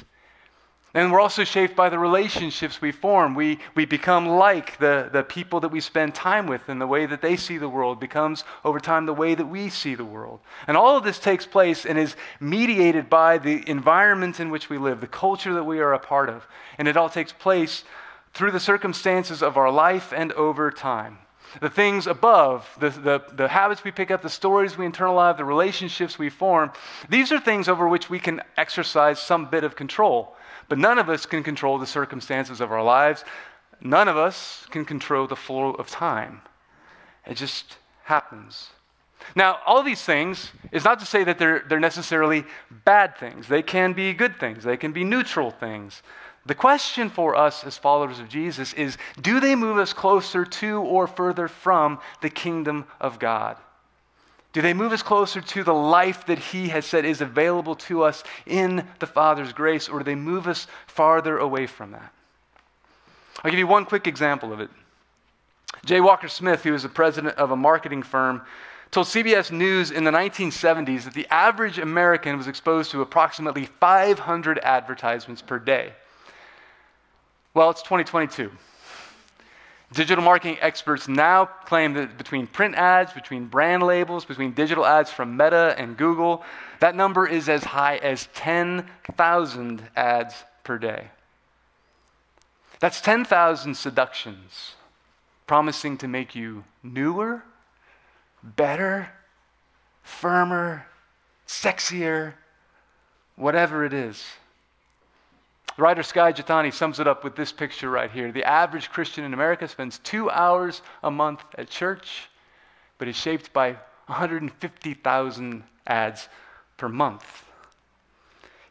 And 0.94 1.10
we're 1.10 1.20
also 1.20 1.42
shaped 1.42 1.74
by 1.74 1.88
the 1.88 1.98
relationships 1.98 2.80
we 2.80 2.92
form. 2.92 3.34
We, 3.34 3.58
we 3.74 3.86
become 3.86 4.28
like 4.28 4.78
the, 4.78 5.08
the 5.10 5.24
people 5.24 5.58
that 5.60 5.70
we 5.70 5.80
spend 5.80 6.14
time 6.14 6.46
with, 6.46 6.68
and 6.68 6.80
the 6.80 6.86
way 6.86 7.06
that 7.06 7.20
they 7.20 7.34
see 7.34 7.58
the 7.58 7.68
world 7.68 7.98
becomes, 7.98 8.44
over 8.64 8.78
time, 8.78 9.04
the 9.06 9.12
way 9.14 9.34
that 9.34 9.46
we 9.46 9.68
see 9.68 9.96
the 9.96 10.04
world. 10.04 10.38
And 10.68 10.76
all 10.76 10.96
of 10.96 11.02
this 11.02 11.18
takes 11.18 11.44
place 11.44 11.84
and 11.84 11.98
is 11.98 12.14
mediated 12.38 13.10
by 13.10 13.38
the 13.38 13.68
environment 13.68 14.38
in 14.38 14.50
which 14.50 14.70
we 14.70 14.78
live, 14.78 15.00
the 15.00 15.08
culture 15.08 15.54
that 15.54 15.64
we 15.64 15.80
are 15.80 15.92
a 15.92 15.98
part 15.98 16.28
of. 16.28 16.46
And 16.78 16.86
it 16.86 16.96
all 16.96 17.08
takes 17.08 17.32
place 17.32 17.82
through 18.32 18.52
the 18.52 18.60
circumstances 18.60 19.42
of 19.42 19.56
our 19.56 19.72
life 19.72 20.12
and 20.14 20.30
over 20.32 20.70
time. 20.70 21.18
The 21.60 21.70
things 21.70 22.06
above, 22.06 22.68
the, 22.78 22.90
the, 22.90 23.22
the 23.34 23.48
habits 23.48 23.84
we 23.84 23.90
pick 23.90 24.10
up, 24.10 24.22
the 24.22 24.30
stories 24.30 24.78
we 24.78 24.86
internalize, 24.86 25.36
the 25.36 25.44
relationships 25.44 26.18
we 26.18 26.30
form, 26.30 26.72
these 27.08 27.30
are 27.32 27.40
things 27.40 27.68
over 27.68 27.88
which 27.88 28.08
we 28.08 28.18
can 28.18 28.40
exercise 28.56 29.18
some 29.18 29.46
bit 29.46 29.64
of 29.64 29.76
control. 29.76 30.34
But 30.68 30.78
none 30.78 30.98
of 30.98 31.08
us 31.08 31.26
can 31.26 31.42
control 31.42 31.78
the 31.78 31.86
circumstances 31.86 32.60
of 32.60 32.72
our 32.72 32.82
lives. 32.82 33.24
None 33.80 34.08
of 34.08 34.16
us 34.16 34.66
can 34.70 34.84
control 34.84 35.26
the 35.26 35.36
flow 35.36 35.72
of 35.72 35.88
time. 35.88 36.42
It 37.26 37.34
just 37.34 37.76
happens. 38.04 38.70
Now, 39.34 39.58
all 39.66 39.82
these 39.82 40.02
things 40.02 40.50
is 40.72 40.84
not 40.84 40.98
to 41.00 41.06
say 41.06 41.24
that 41.24 41.38
they're, 41.38 41.64
they're 41.68 41.80
necessarily 41.80 42.44
bad 42.84 43.16
things. 43.16 43.48
They 43.48 43.62
can 43.62 43.92
be 43.92 44.12
good 44.12 44.38
things, 44.38 44.64
they 44.64 44.76
can 44.76 44.92
be 44.92 45.04
neutral 45.04 45.50
things. 45.50 46.02
The 46.44 46.54
question 46.54 47.08
for 47.08 47.36
us 47.36 47.64
as 47.64 47.78
followers 47.78 48.18
of 48.18 48.28
Jesus 48.28 48.72
is 48.72 48.98
do 49.20 49.38
they 49.38 49.54
move 49.54 49.78
us 49.78 49.92
closer 49.92 50.44
to 50.44 50.80
or 50.80 51.06
further 51.06 51.46
from 51.46 52.00
the 52.20 52.30
kingdom 52.30 52.86
of 53.00 53.18
God? 53.18 53.56
Do 54.52 54.60
they 54.60 54.74
move 54.74 54.92
us 54.92 55.02
closer 55.02 55.40
to 55.40 55.64
the 55.64 55.72
life 55.72 56.26
that 56.26 56.38
He 56.38 56.68
has 56.68 56.84
said 56.84 57.04
is 57.04 57.20
available 57.20 57.76
to 57.76 58.02
us 58.02 58.22
in 58.44 58.86
the 58.98 59.06
Father's 59.06 59.52
grace, 59.52 59.88
or 59.88 59.98
do 59.98 60.04
they 60.04 60.14
move 60.14 60.46
us 60.46 60.66
farther 60.86 61.38
away 61.38 61.66
from 61.66 61.92
that? 61.92 62.12
I'll 63.42 63.50
give 63.50 63.58
you 63.58 63.66
one 63.66 63.86
quick 63.86 64.06
example 64.06 64.52
of 64.52 64.60
it. 64.60 64.70
J. 65.84 66.00
Walker 66.00 66.28
Smith, 66.28 66.64
who 66.64 66.74
is 66.74 66.82
the 66.82 66.88
president 66.88 67.36
of 67.38 67.50
a 67.50 67.56
marketing 67.56 68.02
firm, 68.02 68.42
told 68.90 69.06
CBS 69.06 69.50
News 69.50 69.90
in 69.90 70.04
the 70.04 70.10
1970s 70.10 71.04
that 71.04 71.14
the 71.14 71.26
average 71.28 71.78
American 71.78 72.36
was 72.36 72.46
exposed 72.46 72.90
to 72.90 73.00
approximately 73.00 73.64
500 73.64 74.58
advertisements 74.58 75.40
per 75.40 75.58
day. 75.58 75.94
Well, 77.54 77.68
it's 77.70 77.82
2022. 77.82 78.50
Digital 79.92 80.24
marketing 80.24 80.56
experts 80.62 81.06
now 81.06 81.44
claim 81.44 81.92
that 81.94 82.16
between 82.16 82.46
print 82.46 82.74
ads, 82.76 83.12
between 83.12 83.44
brand 83.44 83.82
labels, 83.82 84.24
between 84.24 84.52
digital 84.52 84.86
ads 84.86 85.10
from 85.10 85.36
Meta 85.36 85.74
and 85.76 85.98
Google, 85.98 86.42
that 86.80 86.96
number 86.96 87.26
is 87.26 87.50
as 87.50 87.62
high 87.62 87.96
as 87.98 88.28
10,000 88.32 89.82
ads 89.94 90.44
per 90.64 90.78
day. 90.78 91.08
That's 92.80 93.02
10,000 93.02 93.76
seductions 93.76 94.74
promising 95.46 95.98
to 95.98 96.08
make 96.08 96.34
you 96.34 96.64
newer, 96.82 97.44
better, 98.42 99.10
firmer, 100.02 100.86
sexier, 101.46 102.32
whatever 103.36 103.84
it 103.84 103.92
is. 103.92 104.24
The 105.76 105.82
writer 105.82 106.02
Skye 106.02 106.32
Jethani 106.32 106.72
sums 106.72 107.00
it 107.00 107.06
up 107.06 107.24
with 107.24 107.34
this 107.34 107.50
picture 107.50 107.88
right 107.88 108.10
here. 108.10 108.30
The 108.30 108.44
average 108.44 108.90
Christian 108.90 109.24
in 109.24 109.32
America 109.32 109.66
spends 109.66 109.98
two 110.00 110.30
hours 110.30 110.82
a 111.02 111.10
month 111.10 111.42
at 111.56 111.70
church, 111.70 112.28
but 112.98 113.08
is 113.08 113.16
shaped 113.16 113.52
by 113.52 113.76
150,000 114.06 115.64
ads 115.86 116.28
per 116.76 116.88
month. 116.88 117.44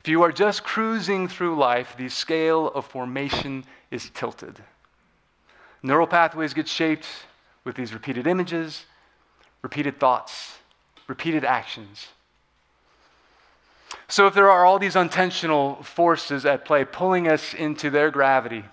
If 0.01 0.07
you 0.07 0.21
are 0.23 0.31
just 0.31 0.63
cruising 0.63 1.27
through 1.27 1.55
life, 1.55 1.95
the 1.97 2.09
scale 2.09 2.67
of 2.67 2.85
formation 2.85 3.65
is 3.89 4.09
tilted. 4.13 4.63
Neural 5.83 6.07
pathways 6.07 6.53
get 6.53 6.67
shaped 6.67 7.07
with 7.63 7.75
these 7.75 7.93
repeated 7.93 8.27
images, 8.27 8.85
repeated 9.61 9.99
thoughts, 9.99 10.57
repeated 11.07 11.45
actions. 11.45 12.07
So, 14.11 14.27
if 14.27 14.33
there 14.33 14.51
are 14.51 14.65
all 14.65 14.77
these 14.77 14.97
intentional 14.97 15.81
forces 15.83 16.45
at 16.45 16.65
play 16.65 16.83
pulling 16.83 17.29
us 17.29 17.53
into 17.53 17.89
their 17.89 18.11
gravity, 18.11 18.65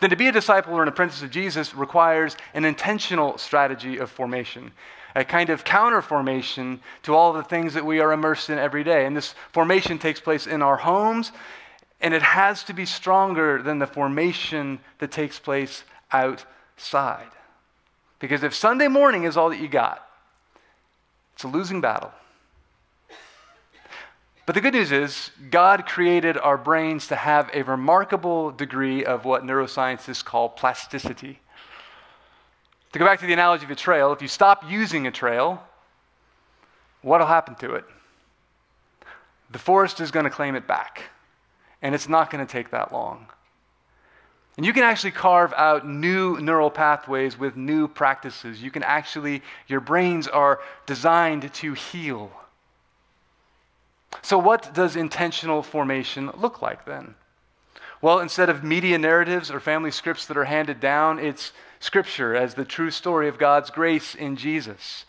then 0.00 0.08
to 0.08 0.16
be 0.16 0.28
a 0.28 0.32
disciple 0.32 0.72
or 0.72 0.82
an 0.82 0.88
apprentice 0.88 1.22
of 1.22 1.30
Jesus 1.30 1.74
requires 1.74 2.34
an 2.54 2.64
intentional 2.64 3.36
strategy 3.36 3.98
of 3.98 4.10
formation, 4.10 4.72
a 5.14 5.26
kind 5.26 5.50
of 5.50 5.62
counter 5.62 6.00
formation 6.00 6.80
to 7.02 7.14
all 7.14 7.34
the 7.34 7.42
things 7.42 7.74
that 7.74 7.84
we 7.84 8.00
are 8.00 8.10
immersed 8.10 8.48
in 8.48 8.58
every 8.58 8.82
day. 8.82 9.04
And 9.04 9.14
this 9.14 9.34
formation 9.52 9.98
takes 9.98 10.20
place 10.20 10.46
in 10.46 10.62
our 10.62 10.78
homes, 10.78 11.30
and 12.00 12.14
it 12.14 12.22
has 12.22 12.64
to 12.64 12.72
be 12.72 12.86
stronger 12.86 13.62
than 13.62 13.78
the 13.78 13.86
formation 13.86 14.78
that 15.00 15.10
takes 15.10 15.38
place 15.38 15.84
outside. 16.12 17.28
Because 18.20 18.42
if 18.42 18.54
Sunday 18.54 18.88
morning 18.88 19.24
is 19.24 19.36
all 19.36 19.50
that 19.50 19.60
you 19.60 19.68
got, 19.68 20.02
it's 21.34 21.44
a 21.44 21.48
losing 21.48 21.82
battle. 21.82 22.10
But 24.48 24.54
the 24.54 24.62
good 24.62 24.72
news 24.72 24.92
is, 24.92 25.30
God 25.50 25.84
created 25.84 26.38
our 26.38 26.56
brains 26.56 27.08
to 27.08 27.16
have 27.16 27.50
a 27.52 27.64
remarkable 27.64 28.50
degree 28.50 29.04
of 29.04 29.26
what 29.26 29.44
neuroscientists 29.44 30.24
call 30.24 30.48
plasticity. 30.48 31.40
To 32.94 32.98
go 32.98 33.04
back 33.04 33.20
to 33.20 33.26
the 33.26 33.34
analogy 33.34 33.66
of 33.66 33.70
a 33.70 33.74
trail, 33.74 34.10
if 34.10 34.22
you 34.22 34.28
stop 34.28 34.64
using 34.66 35.06
a 35.06 35.10
trail, 35.10 35.62
what 37.02 37.20
will 37.20 37.26
happen 37.26 37.56
to 37.56 37.74
it? 37.74 37.84
The 39.50 39.58
forest 39.58 40.00
is 40.00 40.10
going 40.10 40.24
to 40.24 40.30
claim 40.30 40.54
it 40.54 40.66
back, 40.66 41.02
and 41.82 41.94
it's 41.94 42.08
not 42.08 42.30
going 42.30 42.42
to 42.42 42.50
take 42.50 42.70
that 42.70 42.90
long. 42.90 43.26
And 44.56 44.64
you 44.64 44.72
can 44.72 44.82
actually 44.82 45.10
carve 45.10 45.52
out 45.58 45.86
new 45.86 46.40
neural 46.40 46.70
pathways 46.70 47.38
with 47.38 47.54
new 47.54 47.86
practices. 47.86 48.62
You 48.62 48.70
can 48.70 48.82
actually, 48.82 49.42
your 49.66 49.80
brains 49.80 50.26
are 50.26 50.60
designed 50.86 51.52
to 51.52 51.74
heal. 51.74 52.32
So, 54.22 54.38
what 54.38 54.74
does 54.74 54.96
intentional 54.96 55.62
formation 55.62 56.30
look 56.36 56.60
like 56.62 56.84
then? 56.84 57.14
Well, 58.00 58.20
instead 58.20 58.48
of 58.48 58.62
media 58.62 58.98
narratives 58.98 59.50
or 59.50 59.58
family 59.58 59.90
scripts 59.90 60.26
that 60.26 60.36
are 60.36 60.44
handed 60.44 60.80
down, 60.80 61.18
it's 61.18 61.52
Scripture 61.80 62.34
as 62.34 62.54
the 62.54 62.64
true 62.64 62.90
story 62.90 63.28
of 63.28 63.38
God's 63.38 63.70
grace 63.70 64.14
in 64.14 64.36
Jesus. 64.36 65.04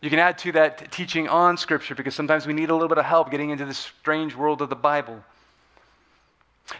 You 0.00 0.10
can 0.10 0.18
add 0.18 0.38
to 0.38 0.52
that 0.52 0.92
teaching 0.92 1.28
on 1.28 1.56
Scripture 1.56 1.94
because 1.94 2.14
sometimes 2.14 2.46
we 2.46 2.52
need 2.52 2.70
a 2.70 2.74
little 2.74 2.88
bit 2.88 2.98
of 2.98 3.04
help 3.04 3.30
getting 3.30 3.50
into 3.50 3.64
this 3.64 3.78
strange 3.78 4.34
world 4.34 4.62
of 4.62 4.68
the 4.68 4.76
Bible. 4.76 5.24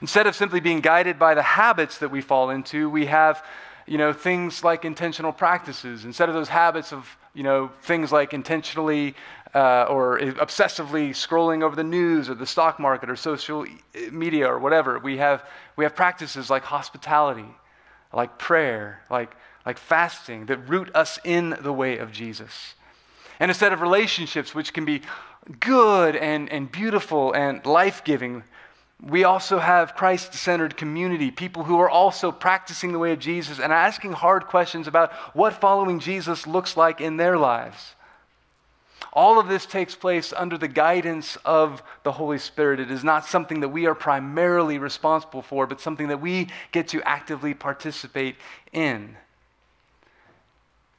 Instead 0.00 0.26
of 0.26 0.36
simply 0.36 0.60
being 0.60 0.80
guided 0.80 1.18
by 1.18 1.34
the 1.34 1.42
habits 1.42 1.98
that 1.98 2.10
we 2.10 2.20
fall 2.20 2.50
into, 2.50 2.88
we 2.88 3.06
have 3.06 3.44
you 3.86 3.96
know, 3.96 4.12
things 4.12 4.62
like 4.62 4.84
intentional 4.84 5.32
practices. 5.32 6.04
Instead 6.04 6.28
of 6.28 6.34
those 6.34 6.48
habits 6.48 6.92
of 6.92 7.16
you 7.38 7.44
know, 7.44 7.70
things 7.82 8.10
like 8.10 8.34
intentionally 8.34 9.14
uh, 9.54 9.84
or 9.84 10.18
obsessively 10.18 11.10
scrolling 11.10 11.62
over 11.62 11.74
the 11.74 11.84
news 11.84 12.28
or 12.28 12.34
the 12.34 12.46
stock 12.46 12.78
market 12.78 13.08
or 13.08 13.16
social 13.16 13.66
media 14.10 14.46
or 14.46 14.58
whatever, 14.58 14.98
we 14.98 15.16
have, 15.16 15.44
we 15.76 15.84
have 15.84 15.94
practices 15.94 16.50
like 16.50 16.64
hospitality, 16.64 17.48
like 18.12 18.38
prayer, 18.38 19.02
like, 19.10 19.34
like 19.64 19.78
fasting 19.78 20.46
that 20.46 20.68
root 20.68 20.90
us 20.94 21.18
in 21.24 21.56
the 21.60 21.72
way 21.72 21.98
of 21.98 22.12
Jesus. 22.12 22.74
And 23.40 23.50
a 23.50 23.54
set 23.54 23.72
of 23.72 23.80
relationships, 23.80 24.54
which 24.54 24.72
can 24.72 24.84
be 24.84 25.02
good 25.60 26.16
and, 26.16 26.50
and 26.50 26.70
beautiful 26.70 27.32
and 27.32 27.64
life 27.64 28.04
giving, 28.04 28.42
we 29.00 29.24
also 29.24 29.58
have 29.58 29.94
Christ 29.94 30.34
centered 30.34 30.76
community, 30.76 31.30
people 31.30 31.62
who 31.62 31.78
are 31.78 31.88
also 31.88 32.32
practicing 32.32 32.92
the 32.92 32.98
way 32.98 33.12
of 33.12 33.20
Jesus 33.20 33.60
and 33.60 33.72
asking 33.72 34.12
hard 34.12 34.46
questions 34.46 34.88
about 34.88 35.12
what 35.34 35.54
following 35.54 36.00
Jesus 36.00 36.46
looks 36.46 36.76
like 36.76 37.00
in 37.00 37.16
their 37.16 37.38
lives. 37.38 37.94
All 39.12 39.38
of 39.38 39.48
this 39.48 39.64
takes 39.64 39.94
place 39.94 40.32
under 40.36 40.58
the 40.58 40.68
guidance 40.68 41.36
of 41.44 41.82
the 42.02 42.12
Holy 42.12 42.38
Spirit. 42.38 42.78
It 42.78 42.90
is 42.90 43.02
not 43.02 43.24
something 43.24 43.60
that 43.60 43.68
we 43.68 43.86
are 43.86 43.94
primarily 43.94 44.78
responsible 44.78 45.42
for, 45.42 45.66
but 45.66 45.80
something 45.80 46.08
that 46.08 46.20
we 46.20 46.48
get 46.72 46.88
to 46.88 47.02
actively 47.02 47.54
participate 47.54 48.36
in. 48.72 49.16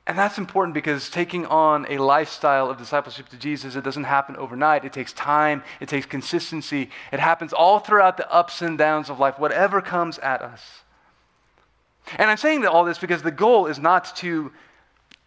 And 0.07 0.17
that's 0.17 0.39
important 0.39 0.73
because 0.73 1.11
taking 1.11 1.45
on 1.45 1.85
a 1.87 1.99
lifestyle 1.99 2.71
of 2.71 2.79
discipleship 2.79 3.29
to 3.29 3.37
Jesus, 3.37 3.75
it 3.75 3.83
doesn't 3.83 4.05
happen 4.05 4.35
overnight. 4.37 4.83
It 4.83 4.91
takes 4.91 5.13
time, 5.13 5.61
it 5.79 5.87
takes 5.87 6.07
consistency. 6.07 6.89
It 7.11 7.19
happens 7.19 7.53
all 7.53 7.77
throughout 7.77 8.17
the 8.17 8.31
ups 8.33 8.63
and 8.63 8.75
downs 8.75 9.11
of 9.11 9.19
life, 9.19 9.37
whatever 9.37 9.81
comes 9.81 10.17
at 10.17 10.41
us. 10.41 10.81
And 12.17 12.31
I'm 12.31 12.37
saying 12.37 12.65
all 12.65 12.85
this 12.85 12.97
because 12.97 13.21
the 13.21 13.29
goal 13.29 13.67
is 13.67 13.77
not 13.77 14.15
to 14.17 14.51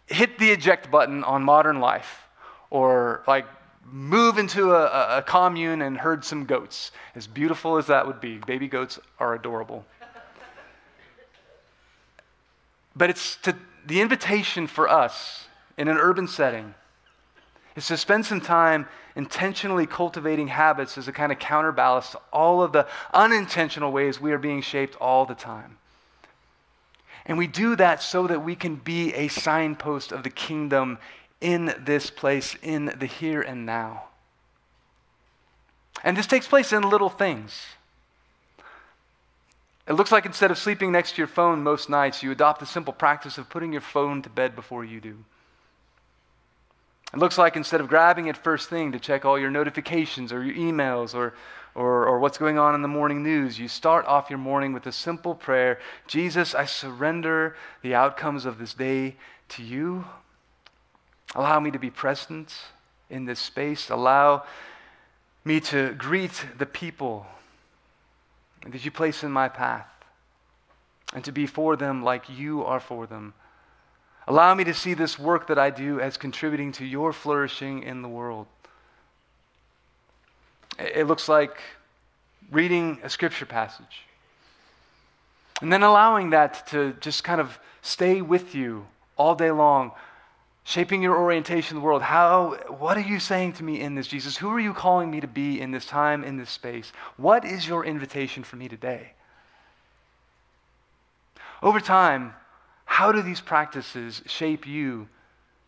hit 0.07 0.37
the 0.37 0.51
eject 0.51 0.91
button 0.91 1.23
on 1.23 1.43
modern 1.43 1.79
life 1.79 2.22
or 2.73 3.21
like 3.27 3.45
move 3.85 4.39
into 4.39 4.73
a, 4.73 5.17
a, 5.17 5.21
commune 5.21 5.83
and 5.83 5.95
herd 5.95 6.25
some 6.25 6.43
goats. 6.43 6.91
As 7.13 7.27
beautiful 7.27 7.77
as 7.77 7.85
that 7.87 8.07
would 8.07 8.19
be, 8.19 8.39
baby 8.39 8.67
goats 8.67 8.99
are 9.19 9.35
adorable. 9.35 9.85
But 12.95 13.11
it's 13.11 13.35
to 13.43 13.55
the 13.85 14.01
invitation 14.01 14.65
for 14.65 14.89
us 14.89 15.45
in 15.77 15.87
an 15.87 15.97
urban 15.97 16.27
setting 16.27 16.73
is 17.75 17.87
to 17.87 17.97
spend 17.97 18.25
some 18.25 18.41
time 18.41 18.87
intentionally 19.15 19.85
cultivating 19.85 20.47
habits 20.47 20.97
as 20.97 21.07
a 21.07 21.11
kind 21.11 21.31
of 21.31 21.37
counterbalance 21.37 22.11
to 22.11 22.19
all 22.31 22.63
of 22.63 22.71
the 22.71 22.87
unintentional 23.13 23.91
ways 23.91 24.19
we 24.19 24.31
are 24.31 24.39
being 24.39 24.61
shaped 24.61 24.95
all 24.99 25.25
the 25.25 25.35
time. 25.35 25.77
And 27.25 27.37
we 27.37 27.47
do 27.47 27.75
that 27.75 28.01
so 28.01 28.27
that 28.27 28.43
we 28.43 28.55
can 28.55 28.75
be 28.75 29.13
a 29.13 29.27
signpost 29.27 30.11
of 30.11 30.23
the 30.23 30.29
kingdom 30.29 30.97
in 31.43 31.75
this 31.77 32.09
place, 32.09 32.55
in 32.63 32.85
the 32.97 33.05
here 33.05 33.41
and 33.41 33.65
now. 33.65 34.05
And 36.03 36.15
this 36.15 36.25
takes 36.25 36.47
place 36.47 36.71
in 36.71 36.89
little 36.89 37.09
things. 37.09 37.65
It 39.85 39.93
looks 39.93 40.11
like 40.11 40.25
instead 40.25 40.51
of 40.51 40.57
sleeping 40.57 40.93
next 40.93 41.11
to 41.11 41.17
your 41.17 41.27
phone 41.27 41.61
most 41.61 41.89
nights, 41.89 42.23
you 42.23 42.31
adopt 42.31 42.61
the 42.61 42.65
simple 42.65 42.93
practice 42.93 43.37
of 43.37 43.49
putting 43.49 43.73
your 43.73 43.81
phone 43.81 44.21
to 44.21 44.29
bed 44.29 44.55
before 44.55 44.85
you 44.85 45.01
do. 45.01 45.17
It 47.13 47.19
looks 47.19 47.37
like 47.37 47.57
instead 47.57 47.81
of 47.81 47.89
grabbing 47.89 48.27
it 48.27 48.37
first 48.37 48.69
thing 48.69 48.93
to 48.93 48.99
check 48.99 49.25
all 49.25 49.37
your 49.37 49.51
notifications 49.51 50.31
or 50.31 50.43
your 50.43 50.55
emails 50.55 51.13
or, 51.13 51.33
or, 51.75 52.07
or 52.07 52.19
what's 52.19 52.37
going 52.37 52.57
on 52.57 52.73
in 52.73 52.81
the 52.81 52.87
morning 52.87 53.21
news, 53.21 53.59
you 53.59 53.67
start 53.67 54.05
off 54.05 54.29
your 54.29 54.39
morning 54.39 54.71
with 54.71 54.87
a 54.87 54.91
simple 54.93 55.35
prayer 55.35 55.79
Jesus, 56.07 56.55
I 56.55 56.65
surrender 56.65 57.57
the 57.81 57.93
outcomes 57.93 58.45
of 58.45 58.57
this 58.57 58.73
day 58.73 59.17
to 59.49 59.61
you. 59.61 60.05
Allow 61.35 61.59
me 61.59 61.71
to 61.71 61.79
be 61.79 61.89
present 61.89 62.53
in 63.09 63.25
this 63.25 63.39
space. 63.39 63.89
Allow 63.89 64.43
me 65.43 65.59
to 65.59 65.93
greet 65.93 66.45
the 66.57 66.65
people 66.65 67.25
that 68.67 68.85
you 68.85 68.91
place 68.91 69.23
in 69.23 69.31
my 69.31 69.49
path, 69.49 69.87
and 71.13 71.23
to 71.25 71.31
be 71.31 71.45
for 71.45 71.75
them 71.75 72.03
like 72.03 72.29
you 72.29 72.63
are 72.63 72.79
for 72.79 73.05
them. 73.05 73.33
Allow 74.27 74.55
me 74.55 74.63
to 74.63 74.73
see 74.73 74.93
this 74.93 75.19
work 75.19 75.47
that 75.47 75.59
I 75.59 75.69
do 75.69 75.99
as 75.99 76.15
contributing 76.15 76.71
to 76.73 76.85
your 76.85 77.11
flourishing 77.11 77.83
in 77.83 78.01
the 78.01 78.07
world. 78.07 78.47
It 80.79 81.07
looks 81.07 81.27
like 81.27 81.57
reading 82.51 82.99
a 83.03 83.09
scripture 83.09 83.45
passage. 83.45 84.05
And 85.61 85.71
then 85.71 85.83
allowing 85.83 86.29
that 86.31 86.67
to 86.67 86.93
just 86.99 87.23
kind 87.23 87.41
of 87.41 87.59
stay 87.81 88.21
with 88.21 88.55
you 88.55 88.87
all 89.17 89.35
day 89.35 89.51
long 89.51 89.91
shaping 90.63 91.01
your 91.01 91.17
orientation 91.17 91.75
in 91.75 91.81
the 91.81 91.85
world. 91.85 92.01
How, 92.01 92.57
what 92.69 92.97
are 92.97 93.01
you 93.01 93.19
saying 93.19 93.53
to 93.53 93.63
me 93.63 93.81
in 93.81 93.95
this, 93.95 94.07
Jesus? 94.07 94.37
Who 94.37 94.49
are 94.49 94.59
you 94.59 94.73
calling 94.73 95.11
me 95.11 95.19
to 95.21 95.27
be 95.27 95.59
in 95.59 95.71
this 95.71 95.85
time, 95.85 96.23
in 96.23 96.37
this 96.37 96.49
space? 96.49 96.91
What 97.17 97.43
is 97.43 97.67
your 97.67 97.85
invitation 97.85 98.43
for 98.43 98.55
me 98.55 98.69
today? 98.69 99.11
Over 101.61 101.79
time, 101.79 102.33
how 102.85 103.11
do 103.11 103.21
these 103.21 103.41
practices 103.41 104.21
shape 104.25 104.67
you 104.67 105.07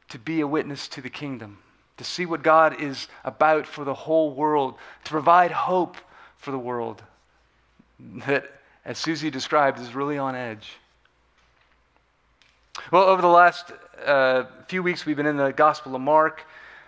to 0.10 0.20
be 0.20 0.42
a 0.42 0.48
witness 0.48 0.88
to 0.90 1.02
the 1.02 1.10
kingdom, 1.10 1.58
to 1.98 2.04
see 2.04 2.26
what 2.26 2.44
God 2.44 2.82
is 2.82 3.08
about 3.24 3.66
for 3.66 3.84
the 3.84 3.94
whole 3.94 4.34
world, 4.34 4.76
to 5.04 5.12
provide 5.12 5.52
hope 5.52 5.98
for 6.38 6.52
the 6.52 6.60
world 6.60 7.02
that, 8.28 8.52
as 8.84 8.98
Susie 8.98 9.30
described, 9.30 9.80
is 9.80 9.96
really 9.96 10.18
on 10.18 10.36
edge? 10.36 10.78
Well, 12.92 13.04
over 13.04 13.22
the 13.22 13.28
last 13.28 13.72
uh, 14.06 14.46
few 14.68 14.82
weeks, 14.82 15.06
we've 15.06 15.16
been 15.16 15.26
in 15.26 15.38
the 15.38 15.52
Gospel 15.52 15.96
of 15.96 16.02
Mark. 16.02 16.44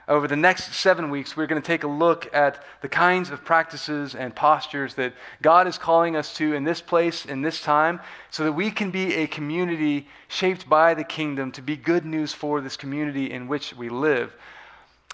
Over 0.07 0.27
the 0.27 0.37
next 0.37 0.73
seven 0.73 1.09
weeks, 1.09 1.35
we're 1.35 1.47
going 1.47 1.61
to 1.61 1.65
take 1.65 1.83
a 1.83 1.87
look 1.87 2.33
at 2.33 2.63
the 2.81 2.87
kinds 2.87 3.29
of 3.29 3.43
practices 3.43 4.15
and 4.15 4.33
postures 4.33 4.93
that 4.93 5.13
God 5.41 5.67
is 5.67 5.77
calling 5.77 6.15
us 6.15 6.33
to 6.35 6.53
in 6.53 6.63
this 6.63 6.79
place, 6.79 7.25
in 7.25 7.41
this 7.41 7.61
time, 7.61 7.99
so 8.31 8.45
that 8.45 8.53
we 8.53 8.71
can 8.71 8.89
be 8.89 9.15
a 9.15 9.27
community 9.27 10.07
shaped 10.29 10.69
by 10.69 10.93
the 10.93 11.03
kingdom 11.03 11.51
to 11.51 11.61
be 11.61 11.75
good 11.75 12.05
news 12.05 12.33
for 12.33 12.61
this 12.61 12.77
community 12.77 13.31
in 13.31 13.49
which 13.49 13.75
we 13.75 13.89
live. 13.89 14.33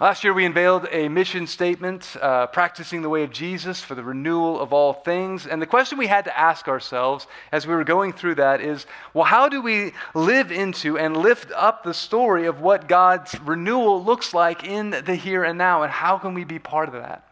Last 0.01 0.23
year, 0.23 0.33
we 0.33 0.43
unveiled 0.43 0.87
a 0.91 1.07
mission 1.07 1.45
statement, 1.45 2.15
uh, 2.19 2.47
practicing 2.47 3.03
the 3.03 3.09
way 3.09 3.21
of 3.21 3.29
Jesus 3.29 3.79
for 3.79 3.93
the 3.93 4.03
renewal 4.03 4.59
of 4.59 4.73
all 4.73 4.91
things. 4.91 5.45
And 5.45 5.61
the 5.61 5.67
question 5.67 5.99
we 5.99 6.07
had 6.07 6.25
to 6.25 6.35
ask 6.35 6.67
ourselves 6.67 7.27
as 7.51 7.67
we 7.67 7.75
were 7.75 7.83
going 7.83 8.11
through 8.11 8.35
that 8.35 8.59
is 8.59 8.87
well, 9.13 9.25
how 9.25 9.49
do 9.49 9.61
we 9.61 9.93
live 10.15 10.51
into 10.51 10.97
and 10.97 11.15
lift 11.15 11.51
up 11.51 11.83
the 11.83 11.93
story 11.93 12.47
of 12.47 12.59
what 12.59 12.87
God's 12.87 13.39
renewal 13.41 14.03
looks 14.03 14.33
like 14.33 14.63
in 14.63 14.89
the 14.89 15.13
here 15.13 15.43
and 15.43 15.59
now? 15.59 15.83
And 15.83 15.91
how 15.91 16.17
can 16.17 16.33
we 16.33 16.43
be 16.43 16.57
part 16.57 16.89
of 16.89 16.95
that? 16.95 17.27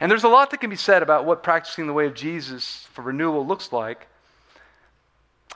And 0.00 0.10
there's 0.10 0.24
a 0.24 0.28
lot 0.28 0.50
that 0.50 0.60
can 0.60 0.68
be 0.68 0.76
said 0.76 1.02
about 1.02 1.24
what 1.24 1.42
practicing 1.42 1.86
the 1.86 1.94
way 1.94 2.04
of 2.06 2.12
Jesus 2.12 2.86
for 2.92 3.00
renewal 3.00 3.46
looks 3.46 3.72
like. 3.72 4.06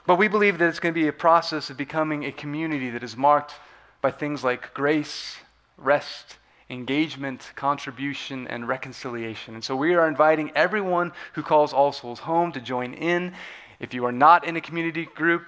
But 0.07 0.15
we 0.15 0.27
believe 0.27 0.57
that 0.57 0.69
it's 0.69 0.79
going 0.79 0.95
to 0.95 0.99
be 0.99 1.07
a 1.07 1.13
process 1.13 1.69
of 1.69 1.77
becoming 1.77 2.25
a 2.25 2.31
community 2.31 2.89
that 2.89 3.03
is 3.03 3.15
marked 3.15 3.53
by 4.01 4.11
things 4.11 4.43
like 4.43 4.73
grace, 4.73 5.37
rest, 5.77 6.37
engagement, 6.69 7.51
contribution, 7.55 8.47
and 8.47 8.67
reconciliation. 8.67 9.55
And 9.55 9.63
so 9.63 9.75
we 9.75 9.95
are 9.95 10.07
inviting 10.07 10.51
everyone 10.55 11.11
who 11.33 11.43
calls 11.43 11.73
All 11.73 11.91
Souls 11.91 12.19
home 12.19 12.51
to 12.51 12.61
join 12.61 12.93
in. 12.93 13.33
If 13.79 13.93
you 13.93 14.05
are 14.05 14.11
not 14.11 14.45
in 14.45 14.55
a 14.55 14.61
community 14.61 15.05
group, 15.05 15.43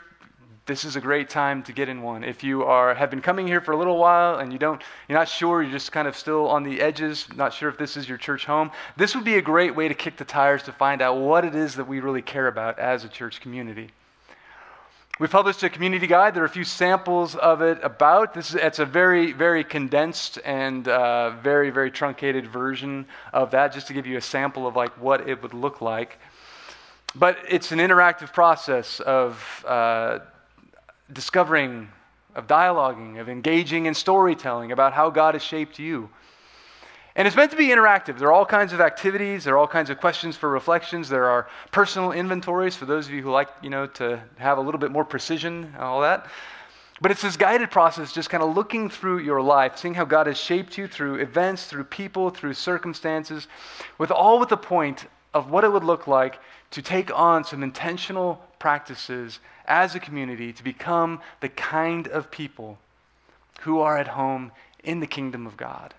this 0.65 0.85
is 0.85 0.95
a 0.95 1.01
great 1.01 1.29
time 1.29 1.63
to 1.63 1.73
get 1.73 1.89
in 1.89 2.01
one. 2.01 2.23
If 2.23 2.43
you 2.43 2.63
are 2.63 2.93
have 2.93 3.09
been 3.09 3.21
coming 3.21 3.47
here 3.47 3.61
for 3.61 3.71
a 3.71 3.77
little 3.77 3.97
while 3.97 4.39
and 4.39 4.53
you 4.53 4.59
don't 4.59 4.81
you're 5.07 5.17
not 5.17 5.27
sure, 5.27 5.61
you're 5.61 5.71
just 5.71 5.91
kind 5.91 6.07
of 6.07 6.15
still 6.15 6.47
on 6.47 6.63
the 6.63 6.79
edges, 6.79 7.27
not 7.35 7.53
sure 7.53 7.67
if 7.67 7.77
this 7.77 7.97
is 7.97 8.07
your 8.07 8.17
church 8.17 8.45
home, 8.45 8.71
this 8.95 9.15
would 9.15 9.25
be 9.25 9.37
a 9.37 9.41
great 9.41 9.75
way 9.75 9.87
to 9.87 9.93
kick 9.93 10.17
the 10.17 10.25
tires 10.25 10.63
to 10.63 10.71
find 10.71 11.01
out 11.01 11.17
what 11.17 11.45
it 11.45 11.55
is 11.55 11.75
that 11.75 11.87
we 11.87 11.99
really 11.99 12.21
care 12.21 12.47
about 12.47 12.77
as 12.79 13.03
a 13.03 13.09
church 13.09 13.41
community. 13.41 13.89
We 15.21 15.27
published 15.27 15.61
a 15.61 15.69
community 15.69 16.07
guide. 16.07 16.33
There 16.33 16.41
are 16.41 16.47
a 16.47 16.49
few 16.49 16.63
samples 16.63 17.35
of 17.35 17.61
it 17.61 17.77
about. 17.83 18.33
This 18.33 18.49
is, 18.49 18.55
it's 18.55 18.79
a 18.79 18.87
very, 18.87 19.33
very 19.33 19.63
condensed 19.63 20.39
and 20.43 20.87
uh, 20.87 21.29
very, 21.43 21.69
very 21.69 21.91
truncated 21.91 22.47
version 22.47 23.05
of 23.31 23.51
that, 23.51 23.71
just 23.71 23.85
to 23.85 23.93
give 23.93 24.07
you 24.07 24.17
a 24.17 24.21
sample 24.21 24.65
of 24.65 24.75
like 24.75 24.89
what 24.99 25.29
it 25.29 25.43
would 25.43 25.53
look 25.53 25.79
like. 25.79 26.17
But 27.13 27.37
it's 27.47 27.71
an 27.71 27.77
interactive 27.77 28.33
process 28.33 28.99
of 28.99 29.63
uh, 29.67 30.19
discovering, 31.13 31.89
of 32.33 32.47
dialoguing, 32.47 33.21
of 33.21 33.29
engaging 33.29 33.85
in 33.85 33.93
storytelling 33.93 34.71
about 34.71 34.93
how 34.93 35.11
God 35.11 35.35
has 35.35 35.43
shaped 35.43 35.77
you. 35.77 36.09
And 37.15 37.27
it's 37.27 37.35
meant 37.35 37.51
to 37.51 37.57
be 37.57 37.67
interactive. 37.67 38.17
There 38.17 38.29
are 38.29 38.33
all 38.33 38.45
kinds 38.45 38.71
of 38.71 38.79
activities, 38.79 39.43
there 39.43 39.55
are 39.55 39.57
all 39.57 39.67
kinds 39.67 39.89
of 39.89 39.99
questions 39.99 40.37
for 40.37 40.49
reflections, 40.49 41.09
there 41.09 41.25
are 41.25 41.47
personal 41.71 42.13
inventories 42.13 42.75
for 42.75 42.85
those 42.85 43.07
of 43.07 43.13
you 43.13 43.21
who 43.21 43.31
like, 43.31 43.49
you 43.61 43.69
know, 43.69 43.85
to 43.87 44.21
have 44.37 44.57
a 44.57 44.61
little 44.61 44.79
bit 44.79 44.91
more 44.91 45.03
precision 45.03 45.65
and 45.73 45.83
all 45.83 46.01
that. 46.01 46.27
But 47.01 47.09
it's 47.09 47.23
this 47.23 47.35
guided 47.35 47.71
process, 47.71 48.13
just 48.13 48.29
kind 48.29 48.43
of 48.43 48.55
looking 48.55 48.87
through 48.87 49.19
your 49.19 49.41
life, 49.41 49.77
seeing 49.77 49.95
how 49.95 50.05
God 50.05 50.27
has 50.27 50.37
shaped 50.37 50.77
you 50.77 50.87
through 50.87 51.15
events, 51.15 51.65
through 51.65 51.85
people, 51.85 52.29
through 52.29 52.53
circumstances, 52.53 53.47
with 53.97 54.11
all 54.11 54.39
with 54.39 54.49
the 54.49 54.57
point 54.57 55.07
of 55.33 55.49
what 55.49 55.63
it 55.63 55.71
would 55.71 55.83
look 55.83 56.05
like 56.05 56.39
to 56.69 56.81
take 56.81 57.11
on 57.17 57.43
some 57.43 57.63
intentional 57.63 58.39
practices 58.59 59.39
as 59.65 59.95
a 59.95 59.99
community 59.99 60.53
to 60.53 60.63
become 60.63 61.19
the 61.39 61.49
kind 61.49 62.07
of 62.07 62.29
people 62.29 62.77
who 63.61 63.79
are 63.79 63.97
at 63.97 64.09
home 64.09 64.51
in 64.83 64.99
the 64.99 65.07
kingdom 65.07 65.47
of 65.47 65.57
God. 65.57 65.93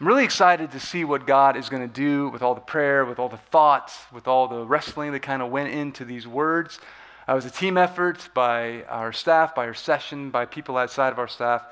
I'm 0.00 0.06
really 0.06 0.22
excited 0.22 0.70
to 0.72 0.80
see 0.80 1.04
what 1.04 1.26
God 1.26 1.56
is 1.56 1.68
going 1.68 1.82
to 1.82 1.92
do 1.92 2.28
with 2.28 2.40
all 2.40 2.54
the 2.54 2.60
prayer, 2.60 3.04
with 3.04 3.18
all 3.18 3.28
the 3.28 3.36
thoughts, 3.36 3.98
with 4.12 4.28
all 4.28 4.46
the 4.46 4.64
wrestling 4.64 5.10
that 5.10 5.22
kind 5.22 5.42
of 5.42 5.50
went 5.50 5.70
into 5.70 6.04
these 6.04 6.24
words. 6.24 6.78
It 7.26 7.32
was 7.32 7.44
a 7.44 7.50
team 7.50 7.76
effort 7.76 8.28
by 8.32 8.84
our 8.84 9.12
staff, 9.12 9.56
by 9.56 9.66
our 9.66 9.74
session, 9.74 10.30
by 10.30 10.44
people 10.44 10.76
outside 10.76 11.12
of 11.12 11.18
our 11.18 11.26
staff. 11.26 11.64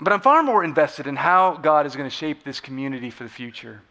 But 0.00 0.12
I'm 0.12 0.20
far 0.20 0.42
more 0.42 0.64
invested 0.64 1.06
in 1.06 1.14
how 1.14 1.56
God 1.56 1.86
is 1.86 1.94
going 1.94 2.10
to 2.10 2.14
shape 2.14 2.42
this 2.42 2.58
community 2.58 3.10
for 3.10 3.22
the 3.22 3.30
future. 3.30 3.82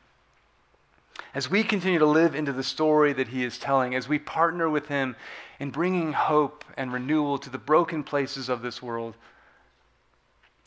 As 1.34 1.50
we 1.50 1.64
continue 1.64 2.00
to 2.00 2.06
live 2.06 2.36
into 2.36 2.52
the 2.52 2.64
story 2.64 3.14
that 3.14 3.30
He 3.30 3.46
is 3.46 3.58
telling, 3.58 3.96
as 3.96 4.10
we 4.10 4.20
partner 4.20 4.70
with 4.70 4.88
Him 4.88 5.16
in 5.60 5.70
bringing 5.70 6.12
hope 6.12 6.66
and 6.76 6.92
renewal 6.92 7.38
to 7.38 7.50
the 7.50 7.58
broken 7.58 8.04
places 8.04 8.50
of 8.50 8.62
this 8.62 8.82
world, 8.82 9.16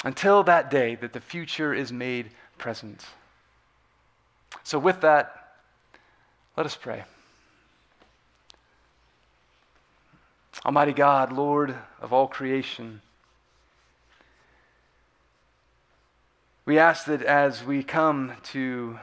until 0.04 0.42
that 0.44 0.70
day 0.70 0.94
that 0.96 1.12
the 1.12 1.20
future 1.20 1.72
is 1.72 1.92
made 1.92 2.30
present. 2.58 3.04
So, 4.64 4.78
with 4.78 5.00
that, 5.00 5.54
let 6.56 6.66
us 6.66 6.76
pray. 6.76 7.04
Almighty 10.64 10.92
God, 10.92 11.32
Lord 11.32 11.74
of 12.00 12.12
all 12.12 12.28
creation, 12.28 13.00
We 16.64 16.78
ask 16.78 17.06
that 17.06 17.22
as 17.22 17.64
we 17.64 17.82
come 17.82 18.34
to 18.44 19.00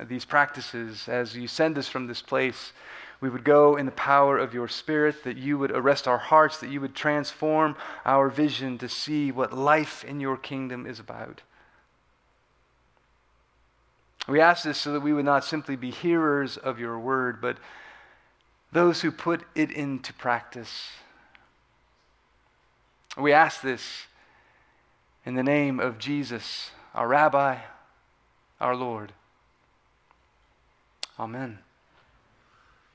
these 0.00 0.24
practices, 0.24 1.08
as 1.08 1.36
you 1.36 1.46
send 1.46 1.78
us 1.78 1.86
from 1.86 2.08
this 2.08 2.22
place, 2.22 2.72
we 3.20 3.28
would 3.28 3.44
go 3.44 3.76
in 3.76 3.86
the 3.86 3.92
power 3.92 4.38
of 4.38 4.54
your 4.54 4.68
Spirit, 4.68 5.24
that 5.24 5.36
you 5.36 5.58
would 5.58 5.70
arrest 5.70 6.08
our 6.08 6.18
hearts, 6.18 6.58
that 6.58 6.70
you 6.70 6.80
would 6.80 6.94
transform 6.94 7.76
our 8.04 8.30
vision 8.30 8.78
to 8.78 8.88
see 8.88 9.30
what 9.30 9.52
life 9.52 10.04
in 10.04 10.20
your 10.20 10.36
kingdom 10.36 10.86
is 10.86 10.98
about. 10.98 11.42
We 14.26 14.40
ask 14.40 14.64
this 14.64 14.78
so 14.78 14.92
that 14.92 15.00
we 15.00 15.12
would 15.12 15.24
not 15.24 15.44
simply 15.44 15.76
be 15.76 15.90
hearers 15.90 16.56
of 16.56 16.78
your 16.78 16.98
word, 16.98 17.40
but 17.40 17.58
those 18.72 19.02
who 19.02 19.10
put 19.10 19.42
it 19.54 19.70
into 19.70 20.12
practice. 20.14 20.90
We 23.18 23.32
ask 23.32 23.60
this 23.60 24.06
in 25.26 25.34
the 25.34 25.42
name 25.42 25.80
of 25.80 25.98
Jesus, 25.98 26.70
our 26.94 27.08
Rabbi, 27.08 27.58
our 28.60 28.76
Lord. 28.76 29.12
Amen. 31.18 31.58